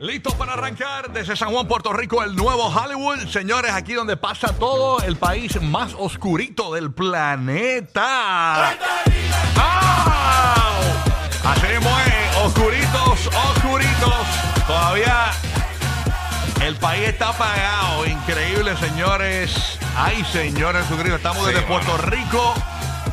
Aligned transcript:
Listo 0.00 0.30
para 0.38 0.54
arrancar 0.54 1.12
desde 1.12 1.36
San 1.36 1.50
Juan, 1.50 1.68
Puerto 1.68 1.92
Rico, 1.92 2.22
el 2.22 2.34
nuevo 2.34 2.68
Hollywood. 2.68 3.28
Señores, 3.28 3.70
aquí 3.72 3.92
donde 3.92 4.16
pasa 4.16 4.54
todo 4.58 5.02
el 5.02 5.16
país 5.16 5.60
más 5.60 5.92
oscurito 5.92 6.72
del 6.72 6.90
planeta. 6.90 8.70
¡Au! 9.56 10.80
Así 11.44 11.66
mismo 11.66 11.90
es, 12.06 12.36
oscuritos, 12.38 13.26
oscuritos. 13.26 14.26
Todavía 14.66 15.32
el 16.64 16.76
país 16.76 17.08
está 17.08 17.28
apagado. 17.28 18.06
Increíble, 18.06 18.78
señores. 18.78 19.78
Ay, 19.94 20.24
señores. 20.32 20.86
Estamos 20.90 21.46
desde 21.46 21.60
Puerto 21.60 21.98
Rico. 21.98 22.54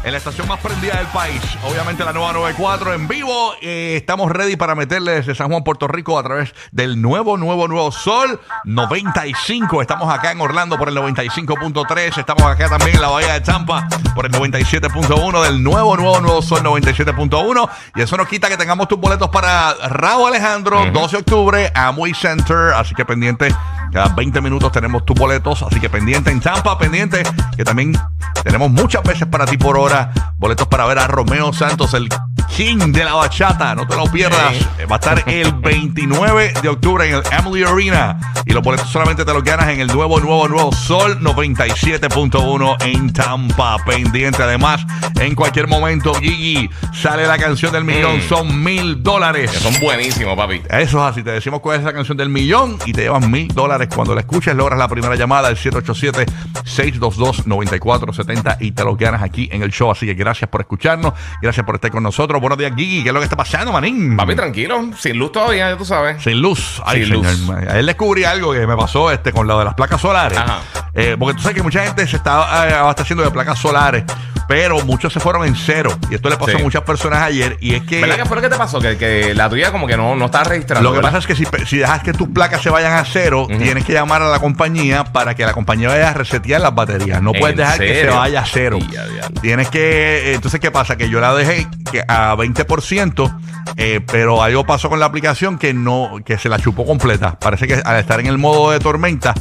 En 0.08 0.14
la 0.14 0.20
estación 0.20 0.48
más 0.48 0.62
prendida 0.62 0.96
del 0.96 1.08
país, 1.08 1.42
obviamente 1.70 2.06
la 2.06 2.14
nueva 2.14 2.32
94 2.32 2.94
en 2.94 3.10
vivo. 3.10 3.52
Eh, 3.62 3.96
estamos 3.98 4.32
ready 4.32 4.56
para 4.56 4.74
meterle 4.74 5.12
desde 5.12 5.36
San 5.36 5.50
Juan, 5.50 5.66
Puerto 5.66 5.86
Rico, 5.90 6.18
a 6.18 6.24
través 6.24 6.56
del 6.72 7.02
nuevo, 7.02 7.36
nuevo, 7.36 7.68
nuevo 7.68 7.92
Sol 7.92 8.40
95. 8.64 9.82
Estamos 9.82 10.10
acá 10.10 10.32
en 10.32 10.40
Orlando 10.40 10.78
por 10.78 10.88
el 10.88 10.96
95.3. 10.96 12.20
Estamos 12.20 12.44
acá 12.44 12.70
también 12.70 12.96
en 12.96 13.02
la 13.02 13.09
Bahía 13.09 13.34
de 13.34 13.42
Tampa 13.42 13.86
por 14.16 14.28
el 14.28 14.31
97.1 14.31 15.44
del 15.44 15.62
nuevo, 15.62 15.98
nuevo, 15.98 16.22
nuevo 16.22 16.42
Sol 16.42 16.64
97.1. 16.64 17.70
Y 17.98 18.02
eso 18.02 18.16
nos 18.16 18.30
quita 18.30 18.48
que 18.48 18.56
tengamos 18.56 18.88
tus 18.88 18.98
boletos 18.98 19.28
para 19.28 19.74
Raúl 19.90 20.30
Alejandro, 20.30 20.86
12 20.90 21.18
de 21.18 21.20
octubre, 21.20 21.72
Amway 21.76 22.14
Center. 22.14 22.72
Así 22.78 22.96
que 22.96 23.03
pendiente, 23.03 23.53
cada 23.92 24.10
20 24.10 24.42
minutos 24.42 24.72
tenemos 24.72 25.06
tus 25.06 25.18
boletos. 25.18 25.64
Así 25.64 25.80
que 25.80 25.90
pendiente 25.90 26.32
en 26.32 26.40
Tampa, 26.40 26.78
pendiente, 26.78 27.24
que 27.56 27.64
también 27.64 27.98
tenemos 28.44 28.70
muchas 28.72 29.04
veces 29.04 29.28
para 29.28 29.46
ti 29.46 29.58
por 29.58 29.78
hora. 29.78 30.12
Boletos 30.38 30.68
para 30.68 30.86
ver 30.86 31.00
a 31.00 31.08
Romeo 31.08 31.54
Santos, 31.54 31.94
el 31.94 32.10
king 32.56 32.92
de 32.92 33.04
la 33.04 33.14
bachata. 33.14 33.76
No 33.76 33.88
te 33.88 33.96
lo 33.96 34.06
pierdas. 34.06 34.54
Va 34.90 34.96
a 34.96 35.00
estar 35.00 35.24
el 35.28 35.54
29 35.54 36.54
de 36.62 36.70
octubre 36.70 37.08
en 37.08 37.16
el 37.16 37.24
Emily 37.38 37.64
Arena. 37.64 38.20
Y 38.46 38.54
los 38.54 38.64
boletos 38.64 38.90
solamente 38.90 39.26
te 39.26 39.34
los 39.34 39.44
ganas 39.44 39.70
en 39.70 39.80
el 39.80 39.88
nuevo, 39.88 40.20
nuevo, 40.20 40.48
nuevo 40.48 40.72
Sol 40.72 41.20
97.1 41.20 42.84
en 42.86 43.14
Tampa. 43.14 43.78
Pendiente. 43.86 44.44
Además, 44.44 44.86
en 45.20 45.36
cualquier 45.36 45.68
momento, 45.68 46.14
Gigi, 46.14 46.70
sale 46.94 47.28
la 47.28 47.38
canción 47.38 47.72
del 47.72 47.84
millón. 47.84 48.18
Mm. 48.18 48.22
Son 48.30 48.64
mil 48.64 49.04
dólares. 49.04 49.52
Son 49.52 49.74
buenísimos, 49.80 50.36
papi. 50.36 50.62
Eso 50.70 51.06
es 51.06 51.12
así, 51.12 51.24
te 51.24 51.32
decimos 51.32 51.60
cuál 51.62 51.80
es 51.80 51.84
la 51.84 51.94
canción 51.94 52.18
del 52.18 52.30
millón 52.30 52.78
y 52.86 52.94
te 52.94 53.02
llevan 53.02 53.30
mil 53.30 53.48
dólares. 53.50 53.77
Cuando 53.86 54.16
la 54.16 54.22
escuches, 54.22 54.56
logras 54.56 54.80
la 54.80 54.88
primera 54.88 55.16
llamada 55.16 55.50
al 55.50 55.58
787-622-9470 55.58 58.58
y 58.59 58.72
te 58.72 58.84
lo 58.84 58.95
ganas 58.95 59.22
aquí 59.22 59.47
en 59.52 59.61
el 59.64 59.72
show. 59.72 59.92
Así 59.92 60.06
que 60.06 60.14
gracias 60.16 60.50
por 60.50 60.61
escucharnos, 60.61 61.14
gracias 61.42 61.66
por 61.66 61.75
estar 61.75 61.92
con 61.92 62.03
nosotros. 62.03 62.39
Buenos 62.42 62.58
días, 62.58 62.72
Gigi. 62.75 63.03
¿Qué 63.03 63.09
es 63.09 63.14
lo 63.14 63.19
que 63.19 63.25
está 63.25 63.36
pasando, 63.38 63.72
manín? 63.72 64.17
Papi, 64.17 64.36
tranquilo. 64.36 64.89
Sin 64.97 65.17
luz 65.17 65.31
todavía, 65.31 65.69
ya 65.69 65.78
tú 65.78 65.86
sabes. 65.86 66.22
Sin 66.23 66.42
luz. 66.42 66.81
Ay, 66.86 67.06
Sin 67.06 67.23
señor. 67.23 67.38
luz. 67.38 67.50
Ayer 67.69 67.86
descubrí 67.86 68.23
algo 68.23 68.53
que 68.53 68.66
me 68.66 68.75
pasó 68.75 69.11
este, 69.11 69.31
con 69.31 69.45
lo 69.47 69.59
de 69.59 69.66
las 69.66 69.73
placas 69.75 70.02
solares. 70.02 70.38
Ajá. 70.38 70.59
Eh, 70.94 71.16
porque 71.19 71.36
tú 71.36 71.41
sabes 71.44 71.56
que 71.58 71.64
mucha 71.64 71.86
gente 71.86 72.08
se 72.08 72.16
está 72.17 72.67
eh, 72.69 72.73
abasteciendo 72.73 73.23
de 73.23 73.30
placas 73.31 73.59
solares, 73.59 74.03
pero 74.48 74.84
muchos 74.86 75.12
se 75.14 75.20
fueron 75.20 75.45
en 75.45 75.56
cero. 75.56 75.92
Y 76.09 76.16
esto 76.16 76.30
le 76.30 76.38
pasó 76.38 76.52
Sí. 76.52 76.58
a 76.58 76.59
muchas 76.63 76.84
personas 76.84 77.22
ayer. 77.24 77.58
Y 77.59 77.75
es 77.75 77.84
que. 77.84 78.02
¿Verdad 78.02 78.16
que 78.18 78.25
fue 78.25 78.35
lo 78.38 78.41
que 78.41 78.50
te 78.50 78.56
pasó? 78.58 78.80
Que, 78.80 78.97
que 78.97 79.34
la 79.35 79.50
tuya 79.50 79.72
como 79.72 79.88
que 79.88 79.97
no, 79.97 80.16
no 80.16 80.25
está 80.25 80.44
registrada. 80.44 80.81
Lo 80.81 80.91
que 80.91 80.97
¿verdad? 80.97 81.12
pasa 81.12 81.19
es 81.19 81.28
que 81.28 81.35
si, 81.35 81.66
si 81.66 81.78
dejas 81.78 82.02
que 82.03 82.13
tus 82.13 82.30
placas 82.30 82.62
se 82.62 82.69
vayan 82.69 82.94
a 82.94 83.03
cero, 83.06 83.47
tienes 83.47 83.84
que 83.85 83.94
llamar 83.94 84.22
a 84.22 84.30
la 84.30 84.40
compañía 84.40 85.03
para 85.06 85.35
que 85.35 85.46
la 85.46 85.53
compañía 85.53 85.90
vaya 85.90 86.09
a 86.09 86.13
resetear 86.13 86.62
las 86.62 86.74
baterías. 86.74 87.22
No 87.22 87.31
¿En 87.34 87.40
puedes 87.40 87.58
dejar 87.58 87.80
que 87.80 88.02
se 88.02 88.08
vaya 88.08 88.41
a 88.41 88.46
cero. 88.46 88.80
Ya, 88.91 89.06
ya. 89.06 89.28
Tienes 89.41 89.69
que. 89.69 90.34
Entonces, 90.34 90.59
¿qué 90.59 90.72
pasa? 90.72 90.96
Que 90.97 91.09
yo 91.09 91.19
la 91.19 91.34
dejé 91.34 91.68
que 91.91 92.03
a 92.08 92.35
20%, 92.35 93.38
eh, 93.78 94.02
pero 94.06 94.41
algo 94.44 94.66
pasó 94.66 94.90
con 94.90 95.00
la 95.00 95.06
aplicación 95.06 95.58
que 95.58 95.74
no 95.74 96.19
que 96.25 96.38
se 96.38 96.50
la 96.50 96.59
chupó 96.59 96.85
completa. 96.85 97.38
Parece 97.40 97.68
que 97.68 97.81
al 97.84 97.97
estar 98.00 98.19
en 98.19 98.28
el 98.28 98.38
modo 98.38 98.72
de 98.72 98.79
tormenta, 98.79 99.34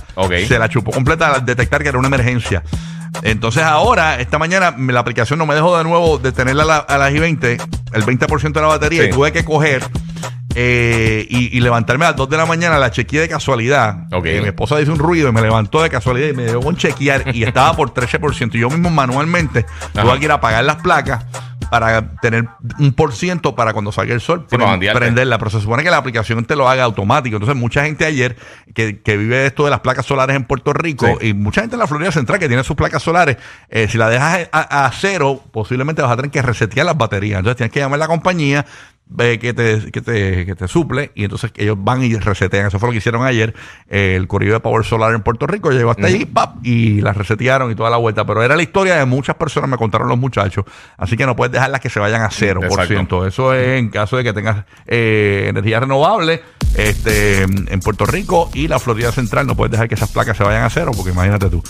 se 0.49 0.59
la 0.59 0.69
chupó 0.69 0.91
completa 0.91 1.35
al 1.35 1.47
detectar 1.47 1.83
que 1.83 1.89
era 1.91 1.99
una 1.99 2.09
emergencia. 2.09 2.63
Entonces 3.23 3.63
ahora, 3.63 4.21
esta 4.21 4.39
mañana, 4.39 4.75
la 4.79 5.01
aplicación 5.01 5.39
no 5.39 5.47
me 5.47 5.55
dejó 5.55 5.77
de 5.79 5.85
nuevo 5.85 6.19
de 6.19 6.33
tenerla 6.33 6.63
a, 6.63 6.67
la- 6.67 6.77
a 6.77 6.99
las 6.99 7.13
I-20, 7.13 7.61
el 7.93 8.05
20% 8.05 8.53
de 8.53 8.61
la 8.61 8.67
batería, 8.69 9.03
Sí. 9.03 9.09
y 9.09 9.13
tuve 9.13 9.33
que 9.33 9.45
coger 9.45 9.83
eh, 10.55 11.27
y, 11.29 11.57
y 11.57 11.61
levantarme 11.61 12.07
a 12.07 12.09
las 12.11 12.17
2 12.17 12.31
de 12.31 12.37
la 12.39 12.47
mañana, 12.47 12.79
la 12.79 12.91
chequeé 12.91 13.21
de 13.21 13.29
casualidad. 13.29 14.07
Ok. 14.13 14.25
Eh, 14.27 14.41
mi 14.41 14.49
esposa 14.49 14.79
dice 14.79 14.91
un 14.91 14.99
ruido 14.99 15.29
y 15.29 15.33
me 15.33 15.43
levantó 15.43 15.83
de 15.83 15.91
casualidad 15.91 16.29
y 16.29 16.33
me 16.33 16.45
dio 16.47 16.61
con 16.61 16.77
chequear 16.77 17.35
y 17.37 17.43
estaba 17.45 17.75
por 17.77 17.93
13%. 17.93 18.55
Y 18.55 18.61
yo 18.61 18.71
mismo 18.71 18.89
manualmente 18.91 19.67
Ajá. 19.95 20.03
tuve 20.03 20.19
que 20.19 20.25
ir 20.25 20.33
a 20.33 20.41
pagar 20.41 20.65
las 20.65 20.77
placas 20.77 21.27
para 21.71 22.17
tener 22.21 22.49
un 22.79 22.93
por 22.93 23.13
ciento 23.13 23.55
para 23.55 23.73
cuando 23.73 23.93
salga 23.93 24.15
el 24.15 24.21
sol, 24.21 24.47
prenderla. 25.01 25.39
Pero 25.39 25.51
se 25.51 25.61
supone 25.61 25.83
que 25.83 25.91
la 25.91 25.97
aplicación 25.99 26.45
te 26.45 26.57
lo 26.57 26.69
haga 26.69 26.85
automático. 26.85 27.37
Entonces, 27.37 27.57
mucha 27.61 27.85
gente 27.85 28.05
ayer 28.05 28.37
que, 28.75 29.01
que 29.01 29.17
vive 29.17 29.37
de 29.39 29.47
esto 29.47 29.65
de 29.65 29.71
las 29.71 29.81
placas 29.81 30.07
solares 30.07 30.37
en 30.37 30.45
Puerto 30.45 30.73
Rico 30.73 31.07
Sí. 31.21 31.29
y 31.29 31.35
mucha 31.35 31.61
gente 31.63 31.77
en 31.77 31.81
la 31.81 31.87
Florida 31.87 32.13
Central 32.13 32.39
que 32.39 32.49
tiene 32.49 32.63
sus 32.65 32.77
placas 32.77 33.03
solares, 33.03 33.37
eh, 33.69 33.89
si 33.89 33.99
la 33.99 34.09
dejas 34.09 34.49
a, 34.53 34.87
a 34.87 34.91
cero, 34.93 35.43
posiblemente 35.53 36.03
vas 36.03 36.11
a 36.13 36.17
tener 36.17 36.31
que 36.31 36.43
resetear 36.43 36.87
las 36.87 36.97
baterías. 36.97 37.39
Entonces, 37.39 37.57
tienes 37.57 37.73
que 37.73 37.81
llamar 37.81 37.97
a 37.97 38.05
la 38.05 38.09
compañía 38.09 38.65
eh, 39.19 39.39
que, 39.39 39.55
te, 39.55 39.91
que, 39.93 40.01
te, 40.01 40.47
que 40.47 40.55
te 40.55 40.69
suple 40.69 41.13
y 41.15 41.25
entonces 41.25 41.53
ellos 41.57 41.77
van 41.79 42.03
y 42.03 42.15
resetean. 42.17 42.67
Eso 42.67 42.79
fue 42.79 42.89
lo 42.89 42.93
que 42.93 42.99
hicieron 42.99 43.25
ayer. 43.25 43.55
eh, 43.89 44.15
el 44.17 44.27
corrido 44.27 44.55
de 44.55 44.61
Power 44.61 44.85
Solar 44.85 45.15
en 45.15 45.23
Puerto 45.23 45.47
Rico 45.47 45.71
llegó 45.71 45.91
hasta 45.91 46.07
allí 46.07 46.25
pap, 46.25 46.57
y 46.65 47.01
las 47.01 47.17
resetearon 47.17 47.71
y 47.71 47.75
toda 47.75 47.91
la 47.91 47.97
vuelta. 47.97 48.25
Pero 48.27 48.43
era 48.43 48.57
la 48.57 48.63
historia 48.63 48.97
de 48.97 49.05
muchas 49.05 49.37
personas, 49.37 49.71
me 49.71 49.77
contaron 49.77 50.09
los 50.09 50.19
muchachos. 50.19 50.65
Así 50.97 51.17
que 51.17 51.25
no 51.27 51.37
puedes 51.37 51.53
dejarlas 51.53 51.81
que 51.81 51.89
se 51.91 52.01
vayan 52.01 52.23
a 52.23 52.31
cero 52.31 52.61
por 52.61 52.71
Exacto. 52.71 52.95
ciento. 52.95 53.27
Eso 53.27 53.55
es 53.55 53.79
en 53.79 53.91
caso 53.91 54.17
de 54.17 54.25
que 54.25 54.33
tengas 54.33 54.65
eh, 54.87 55.47
energía 55.49 55.81
renovable 55.81 56.43
este, 56.77 57.43
en 57.43 57.81
Puerto 57.81 58.07
Rico 58.07 58.51
y 58.55 58.69
la 58.69 58.79
Florida 58.79 59.13
Central. 59.13 59.47
No 59.47 59.57
puedes 59.57 59.73
dejar 59.73 59.89
que 59.89 59.95
esas 59.95 60.11
placas 60.11 60.37
se 60.37 60.45
vayan 60.45 60.63
a 60.65 60.71
cero, 60.71 60.93
porque 60.97 61.11
imagínate 61.13 61.49
tú. 61.49 61.63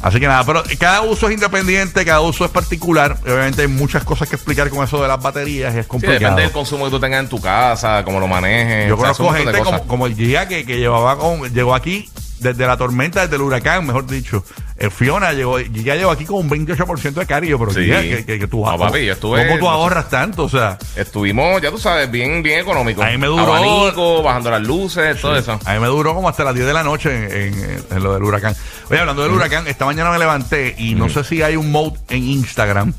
Así 0.00 0.20
que 0.20 0.26
nada, 0.26 0.44
pero 0.44 0.62
cada 0.78 1.02
uso 1.02 1.28
es 1.28 1.34
independiente, 1.34 2.04
cada 2.04 2.20
uso 2.20 2.44
es 2.44 2.50
particular. 2.50 3.18
Obviamente 3.24 3.62
hay 3.62 3.68
muchas 3.68 4.04
cosas 4.04 4.28
que 4.28 4.36
explicar 4.36 4.68
con 4.70 4.84
eso 4.84 5.00
de 5.00 5.08
las 5.08 5.20
baterías 5.22 5.74
y 5.74 5.78
es 5.78 5.84
Sí, 5.84 5.88
complicado. 5.88 6.18
depende 6.20 6.42
del 6.42 6.52
consumo 6.52 6.84
que 6.86 6.90
tú 6.90 7.00
tengas 7.00 7.20
en 7.22 7.28
tu 7.28 7.40
casa, 7.40 8.02
cómo 8.04 8.20
lo 8.20 8.26
manejes. 8.28 8.88
Yo 8.88 8.94
o 8.94 8.98
sea, 8.98 9.12
conozco 9.14 9.32
gente 9.32 9.58
como, 9.62 9.86
como 9.86 10.06
el 10.06 10.14
Giga 10.14 10.46
que, 10.48 10.64
que 10.64 10.78
llevaba 10.78 11.18
con, 11.18 11.52
llegó 11.52 11.74
aquí 11.74 12.08
desde 12.40 12.66
la 12.66 12.76
tormenta, 12.76 13.22
desde 13.22 13.36
el 13.36 13.42
huracán, 13.42 13.86
mejor 13.86 14.06
dicho. 14.06 14.44
Eh, 14.78 14.90
Fiona 14.90 15.32
llegó, 15.32 15.58
Giga 15.58 15.94
llegó 15.96 16.10
aquí 16.10 16.24
con 16.26 16.36
un 16.38 16.50
28% 16.50 17.14
de 17.20 17.26
cardio, 17.26 17.58
pero 17.58 17.70
Sí. 17.72 17.86
Que, 17.86 18.24
que, 18.26 18.38
que 18.38 18.46
tú, 18.46 18.64
No, 18.64 18.76
papi, 18.78 19.04
yo 19.06 19.14
estuve- 19.14 19.46
¿cómo 19.46 19.58
tú 19.58 19.68
ahorras 19.68 20.10
tanto? 20.10 20.44
O 20.44 20.48
sea, 20.48 20.78
Estuvimos, 20.96 21.62
ya 21.62 21.70
tú 21.70 21.78
sabes, 21.78 22.10
bien, 22.10 22.42
bien 22.42 22.60
económicos. 22.60 23.04
A 23.04 23.08
mí 23.10 23.16
me 23.18 23.26
duró- 23.26 23.54
Abanico, 23.54 24.22
bajando 24.22 24.50
las 24.50 24.62
luces, 24.62 25.20
todo 25.20 25.36
eso. 25.36 25.58
A 25.64 25.74
mí 25.74 25.80
me 25.80 25.86
duró 25.86 26.14
como 26.14 26.28
hasta 26.28 26.44
las 26.44 26.54
10 26.54 26.66
de 26.66 26.72
la 26.74 26.82
noche 26.82 27.14
en, 27.14 27.54
en- 27.54 27.84
en 27.90 28.02
lo 28.02 28.12
del 28.14 28.22
huracán. 28.22 28.54
Oye, 28.90 29.00
hablando 29.00 29.22
del 29.22 29.32
huracán, 29.32 29.66
esta 29.66 29.86
mañana 29.86 30.10
me 30.10 30.18
levanté 30.18 30.74
y 30.78 30.94
no 30.94 31.08
sé 31.08 31.24
si 31.24 31.40
hay 31.42 31.56
un 31.56 31.72
mode 31.72 31.98
en 32.10 32.22
Instagram 32.24 32.92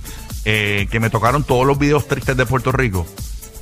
eh, 0.45 0.87
que 0.89 0.99
me 0.99 1.09
tocaron 1.09 1.43
todos 1.43 1.65
los 1.67 1.77
videos 1.77 2.07
tristes 2.07 2.35
de 2.37 2.45
Puerto 2.45 2.71
Rico. 2.71 3.05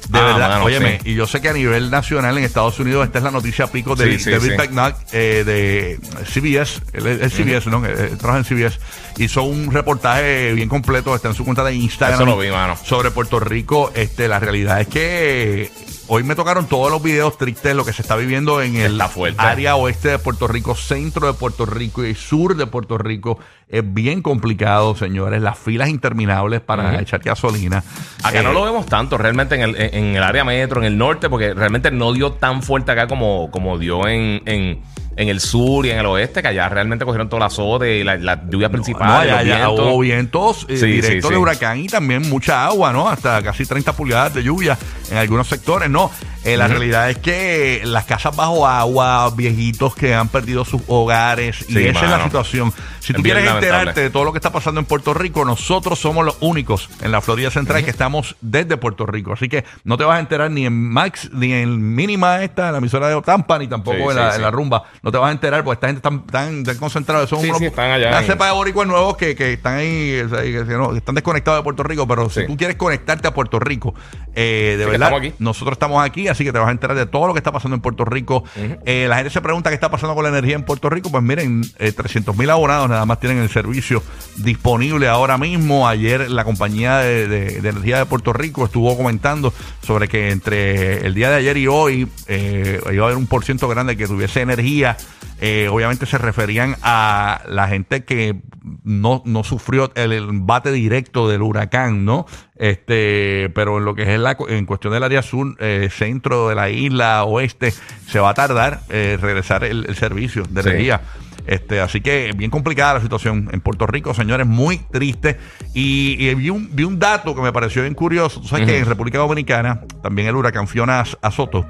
De 0.09 0.19
Ah, 0.19 0.23
verdad, 0.25 0.49
mano, 0.49 0.65
óyeme, 0.65 0.99
sí. 1.03 1.11
y 1.11 1.15
yo 1.15 1.25
sé 1.25 1.41
que 1.41 1.49
a 1.49 1.53
nivel 1.53 1.89
nacional 1.89 2.37
en 2.37 2.43
Estados 2.43 2.79
Unidos 2.79 3.05
esta 3.05 3.17
es 3.17 3.23
la 3.23 3.31
noticia 3.31 3.67
pico 3.67 3.95
de 3.95 4.17
Sí, 4.17 4.23
sí, 4.25 4.31
David 4.31 4.51
sí. 4.51 4.57
Becknock 4.57 4.95
eh, 5.13 5.43
de 5.45 5.99
CBS, 6.25 6.81
él 6.93 7.07
es 7.07 7.21
es 7.21 7.33
CBS, 7.33 7.69
¿no? 7.69 7.83
Eh, 7.85 8.11
trabaja 8.17 8.37
en 8.39 8.45
CBS. 8.45 8.79
Hizo 9.17 9.43
un 9.43 9.71
reportaje 9.71 10.53
bien 10.53 10.69
completo, 10.69 11.15
está 11.15 11.29
en 11.29 11.33
su 11.35 11.43
cuenta 11.43 11.63
de 11.63 11.73
Instagram. 11.73 12.19
Eso 12.19 12.25
lo 12.25 12.37
vi, 12.37 12.49
mano. 12.51 12.77
Sobre 12.83 13.11
Puerto 13.11 13.39
Rico, 13.39 13.91
este, 13.95 14.27
la 14.27 14.39
realidad 14.39 14.81
es 14.81 14.87
que 14.87 15.71
hoy 16.07 16.23
me 16.23 16.35
tocaron 16.35 16.67
todos 16.67 16.91
los 16.91 17.01
videos 17.01 17.37
tristes, 17.37 17.75
lo 17.75 17.83
que 17.85 17.93
se 17.93 18.01
está 18.01 18.15
viviendo 18.15 18.61
en 18.61 18.75
el 18.75 18.93
Está 18.93 19.07
fuerte. 19.07 19.41
área 19.41 19.75
oeste 19.75 20.09
de 20.09 20.19
Puerto 20.19 20.47
Rico, 20.47 20.75
centro 20.75 21.27
de 21.27 21.33
Puerto 21.33 21.65
Rico 21.65 22.05
y 22.05 22.15
sur 22.15 22.55
de 22.55 22.67
Puerto 22.67 22.97
Rico. 22.97 23.39
Es 23.67 23.83
bien 23.93 24.21
complicado, 24.21 24.95
señores. 24.95 25.41
Las 25.41 25.57
filas 25.57 25.89
interminables 25.89 26.61
para 26.61 26.91
Ujú. 26.91 26.99
echar 27.01 27.21
gasolina. 27.21 27.83
Acá 28.23 28.39
Eh, 28.39 28.43
no 28.43 28.53
lo 28.53 28.63
vemos 28.63 28.85
tanto 28.85 29.17
realmente 29.17 29.55
en 29.55 29.61
el, 29.61 29.75
en 29.75 30.15
el 30.15 30.23
área 30.23 30.43
metro, 30.43 30.79
en 30.81 30.85
el 30.85 30.97
norte, 30.97 31.29
porque 31.29 31.53
realmente 31.53 31.89
no 31.91 32.13
dio 32.13 32.33
tan 32.33 32.61
fuerte 32.61 32.91
acá 32.91 33.07
como, 33.07 33.49
como 33.51 33.77
dio 33.79 34.07
en, 34.07 34.41
en, 34.45 34.81
en 35.17 35.29
el 35.29 35.39
sur 35.39 35.85
y 35.85 35.91
en 35.91 35.99
el 35.99 36.05
oeste, 36.05 36.41
que 36.41 36.47
allá 36.49 36.67
realmente 36.69 37.05
cogieron 37.05 37.29
todo 37.29 37.37
el 37.37 37.43
azote 37.45 37.97
y 37.97 38.03
la, 38.03 38.17
la 38.17 38.41
lluvia 38.49 38.69
principal. 38.69 39.07
No, 39.07 39.25
y 39.25 39.29
allá, 39.29 39.37
los 39.37 39.45
vientos. 39.75 39.85
hubo 39.85 39.99
vientos 39.99 40.65
eh, 40.69 40.77
Sí, 40.77 40.85
directos 40.87 41.09
sí, 41.29 41.29
de 41.29 41.35
sí. 41.35 41.41
huracán 41.41 41.79
y 41.79 41.87
también 41.87 42.29
mucha 42.29 42.65
agua, 42.65 42.91
¿no? 42.91 43.07
Hasta 43.09 43.41
casi 43.43 43.65
30 43.65 43.93
pulgadas 43.93 44.33
de 44.33 44.43
lluvia 44.43 44.77
en 45.11 45.17
algunos 45.17 45.47
sectores, 45.47 45.89
¿no? 45.89 46.11
Eh, 46.43 46.57
la 46.57 46.67
realidad 46.67 47.09
es 47.09 47.17
que 47.17 47.81
las 47.85 48.05
casas 48.05 48.35
bajo 48.35 48.67
agua, 48.67 49.31
viejitos 49.35 49.95
que 49.95 50.13
han 50.13 50.27
perdido 50.27 50.63
sus 50.63 50.79
hogares, 50.87 51.65
y 51.69 51.87
esa 51.87 52.05
es 52.05 52.11
la 52.11 52.23
situación. 52.23 52.71
Si 52.99 53.13
tú 53.13 53.19
Es 53.19 53.23
quieres 53.23 53.45
lamentable. 53.45 53.67
enterarte 53.77 54.01
de 54.01 54.09
todo 54.11 54.23
lo 54.25 54.31
que 54.31 54.37
está 54.37 54.51
pasando 54.51 54.79
en 54.79 54.85
Puerto 54.85 55.15
Rico, 55.15 55.43
nosotros 55.43 55.97
somos 55.97 56.23
los 56.23 56.37
únicos 56.41 56.87
en 57.01 57.11
la 57.11 57.21
Florida 57.21 57.49
Central 57.49 57.83
que 57.83 57.89
estamos 57.89 58.35
desde 58.41 58.77
Puerto 58.77 59.07
Rico. 59.07 59.33
Así 59.33 59.49
que 59.49 59.63
no 59.85 59.97
te 59.97 60.03
vas 60.03 60.17
a 60.17 60.19
enterar 60.19 60.51
ni 60.51 60.67
en 60.67 60.73
Max, 60.89 61.29
ni 61.33 61.51
en 61.51 61.95
Mínima 61.95 62.43
esta, 62.43 62.71
la 62.71 62.77
emisora 62.77 63.07
de 63.09 63.19
Tampa, 63.23 63.57
ni 63.57 63.67
tampoco 63.67 64.11
en, 64.11 64.17
la, 64.17 64.35
en 64.35 64.41
la 64.43 64.51
rumba. 64.51 64.83
No 65.05 65.11
te 65.11 65.17
vas 65.19 65.29
a 65.29 65.31
enterar 65.31 65.63
porque 65.63 65.75
esta 65.75 65.87
gente 65.87 66.01
tan, 66.01 66.25
tan, 66.25 66.63
tan 66.63 66.77
concentrada. 66.77 67.27
Son 67.27 67.39
Sí, 67.39 67.45
unos- 67.47 67.59
sí, 67.59 67.65
están 67.65 67.91
allá 67.91 68.19
en- 68.19 68.25
cepa 68.25 68.47
de 68.47 68.51
boricuas 68.53 68.87
nuevos 68.87 69.15
que, 69.15 69.35
que 69.35 69.53
están 69.53 69.75
ahí, 69.75 70.19
o 70.19 70.27
sea, 70.29 70.41
que, 70.41 70.63
no, 70.73 70.95
están 70.95 71.13
desconectados 71.15 71.59
de 71.59 71.63
Puerto 71.63 71.83
Rico. 71.83 72.07
Pero 72.07 72.27
si 72.29 72.45
tú 72.47 72.57
quieres 72.57 72.75
conectarte 72.75 73.27
a 73.27 73.33
Puerto 73.33 73.59
Rico, 73.59 73.93
eh, 74.33 74.75
de 74.79 74.85
verdad, 74.85 75.09
estamos 75.13 75.39
nosotros 75.39 75.73
estamos 75.73 76.03
aquí, 76.03 76.27
así 76.27 76.43
que 76.43 76.51
te 76.51 76.57
vas 76.59 76.67
a 76.69 76.71
enterar 76.71 76.97
de 76.97 77.05
todo 77.05 77.27
lo 77.27 77.33
que 77.33 77.37
está 77.39 77.51
pasando 77.51 77.75
en 77.75 77.81
Puerto 77.81 78.03
Rico. 78.03 78.43
Eh, 78.85 79.05
la 79.07 79.15
gente 79.17 79.29
se 79.29 79.41
pregunta 79.41 79.69
qué 79.69 79.75
está 79.75 79.91
pasando 79.91 80.15
con 80.15 80.23
la 80.23 80.29
energía 80.29 80.55
en 80.55 80.63
Puerto 80.63 80.89
Rico. 80.89 81.11
Pues 81.11 81.21
miren, 81.23 81.61
eh, 81.77 81.91
300 81.91 82.35
mil 82.35 82.49
abonados 82.49 82.89
nada 82.89 83.05
más 83.05 83.19
tienen 83.19 83.37
el 83.37 83.49
servicio 83.49 84.01
disponible 84.37 85.07
ahora 85.07 85.37
mismo. 85.37 85.87
Ayer 85.87 86.29
la 86.29 86.43
compañía 86.43 86.97
de, 86.97 87.27
de- 87.27 87.61
de 87.61 87.69
energía 87.69 87.97
de 87.99 88.05
Puerto 88.05 88.33
Rico 88.33 88.65
estuvo 88.65 88.95
comentando 88.97 89.53
sobre 89.81 90.07
que 90.07 90.31
entre 90.31 91.05
el 91.05 91.13
día 91.13 91.29
de 91.29 91.35
ayer 91.37 91.57
y 91.57 91.67
hoy 91.67 92.07
eh, 92.27 92.81
iba 92.91 93.03
a 93.03 93.05
haber 93.05 93.17
un 93.17 93.27
por 93.27 93.43
ciento 93.45 93.67
grande 93.67 93.95
que 93.97 94.07
tuviese 94.07 94.41
energía. 94.41 94.94
Eh, 95.41 95.67
obviamente 95.69 96.05
se 96.05 96.17
referían 96.17 96.77
a 96.81 97.41
la 97.49 97.67
gente 97.67 98.05
que 98.05 98.39
no, 98.83 99.21
no 99.25 99.43
sufrió 99.43 99.91
el 99.95 100.13
embate 100.13 100.71
directo 100.71 101.27
del 101.27 101.41
huracán, 101.41 102.05
¿no? 102.05 102.25
Este, 102.55 103.49
pero 103.53 103.77
en 103.79 103.85
lo 103.85 103.95
que 103.95 104.13
es 104.13 104.19
la, 104.19 104.37
en 104.47 104.65
cuestión 104.65 104.93
del 104.93 105.03
área 105.03 105.21
sur, 105.21 105.55
eh, 105.59 105.89
centro 105.91 106.47
de 106.49 106.55
la 106.55 106.69
isla, 106.69 107.25
oeste, 107.25 107.73
se 108.07 108.19
va 108.19 108.29
a 108.29 108.33
tardar 108.33 108.79
eh, 108.89 109.17
regresar 109.21 109.65
el, 109.65 109.85
el 109.87 109.95
servicio 109.95 110.43
de 110.49 110.63
Sí. 110.63 110.69
energía. 110.69 111.01
Este, 111.47 111.79
así 111.79 112.01
que 112.01 112.31
bien 112.35 112.49
complicada 112.49 112.95
la 112.95 113.01
situación 113.01 113.49
en 113.51 113.61
Puerto 113.61 113.85
Rico, 113.85 114.13
señores, 114.15 114.47
muy 114.47 114.77
triste. 114.79 115.37
Y, 115.75 116.15
y 116.27 116.33
vi, 116.33 116.49
un, 116.49 116.69
vi 116.75 116.85
un 116.85 116.97
dato 116.97 117.35
que 117.35 117.41
me 117.41 117.51
pareció 117.53 117.83
bien 117.83 117.93
curioso. 117.93 118.41
Tú 118.41 118.47
sabes 118.47 118.65
que 118.65 118.79
en 118.79 118.85
República 118.85 119.19
Dominicana 119.19 119.81
también 120.01 120.27
el 120.29 120.35
huracán 120.35 120.67
Fiona 120.67 121.01
az- 121.01 121.17
azotó. 121.21 121.67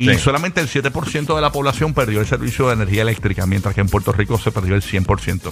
Y 0.00 0.08
Sí. 0.08 0.18
solamente 0.18 0.60
el 0.60 0.68
7% 0.68 1.34
de 1.34 1.40
la 1.42 1.50
población 1.50 1.92
perdió 1.92 2.20
el 2.20 2.26
servicio 2.26 2.68
de 2.68 2.74
energía 2.74 3.02
eléctrica, 3.02 3.46
mientras 3.46 3.74
que 3.74 3.80
en 3.80 3.88
Puerto 3.88 4.12
Rico 4.12 4.38
se 4.38 4.52
perdió 4.52 4.76
el 4.76 4.82
100%. 4.82 5.50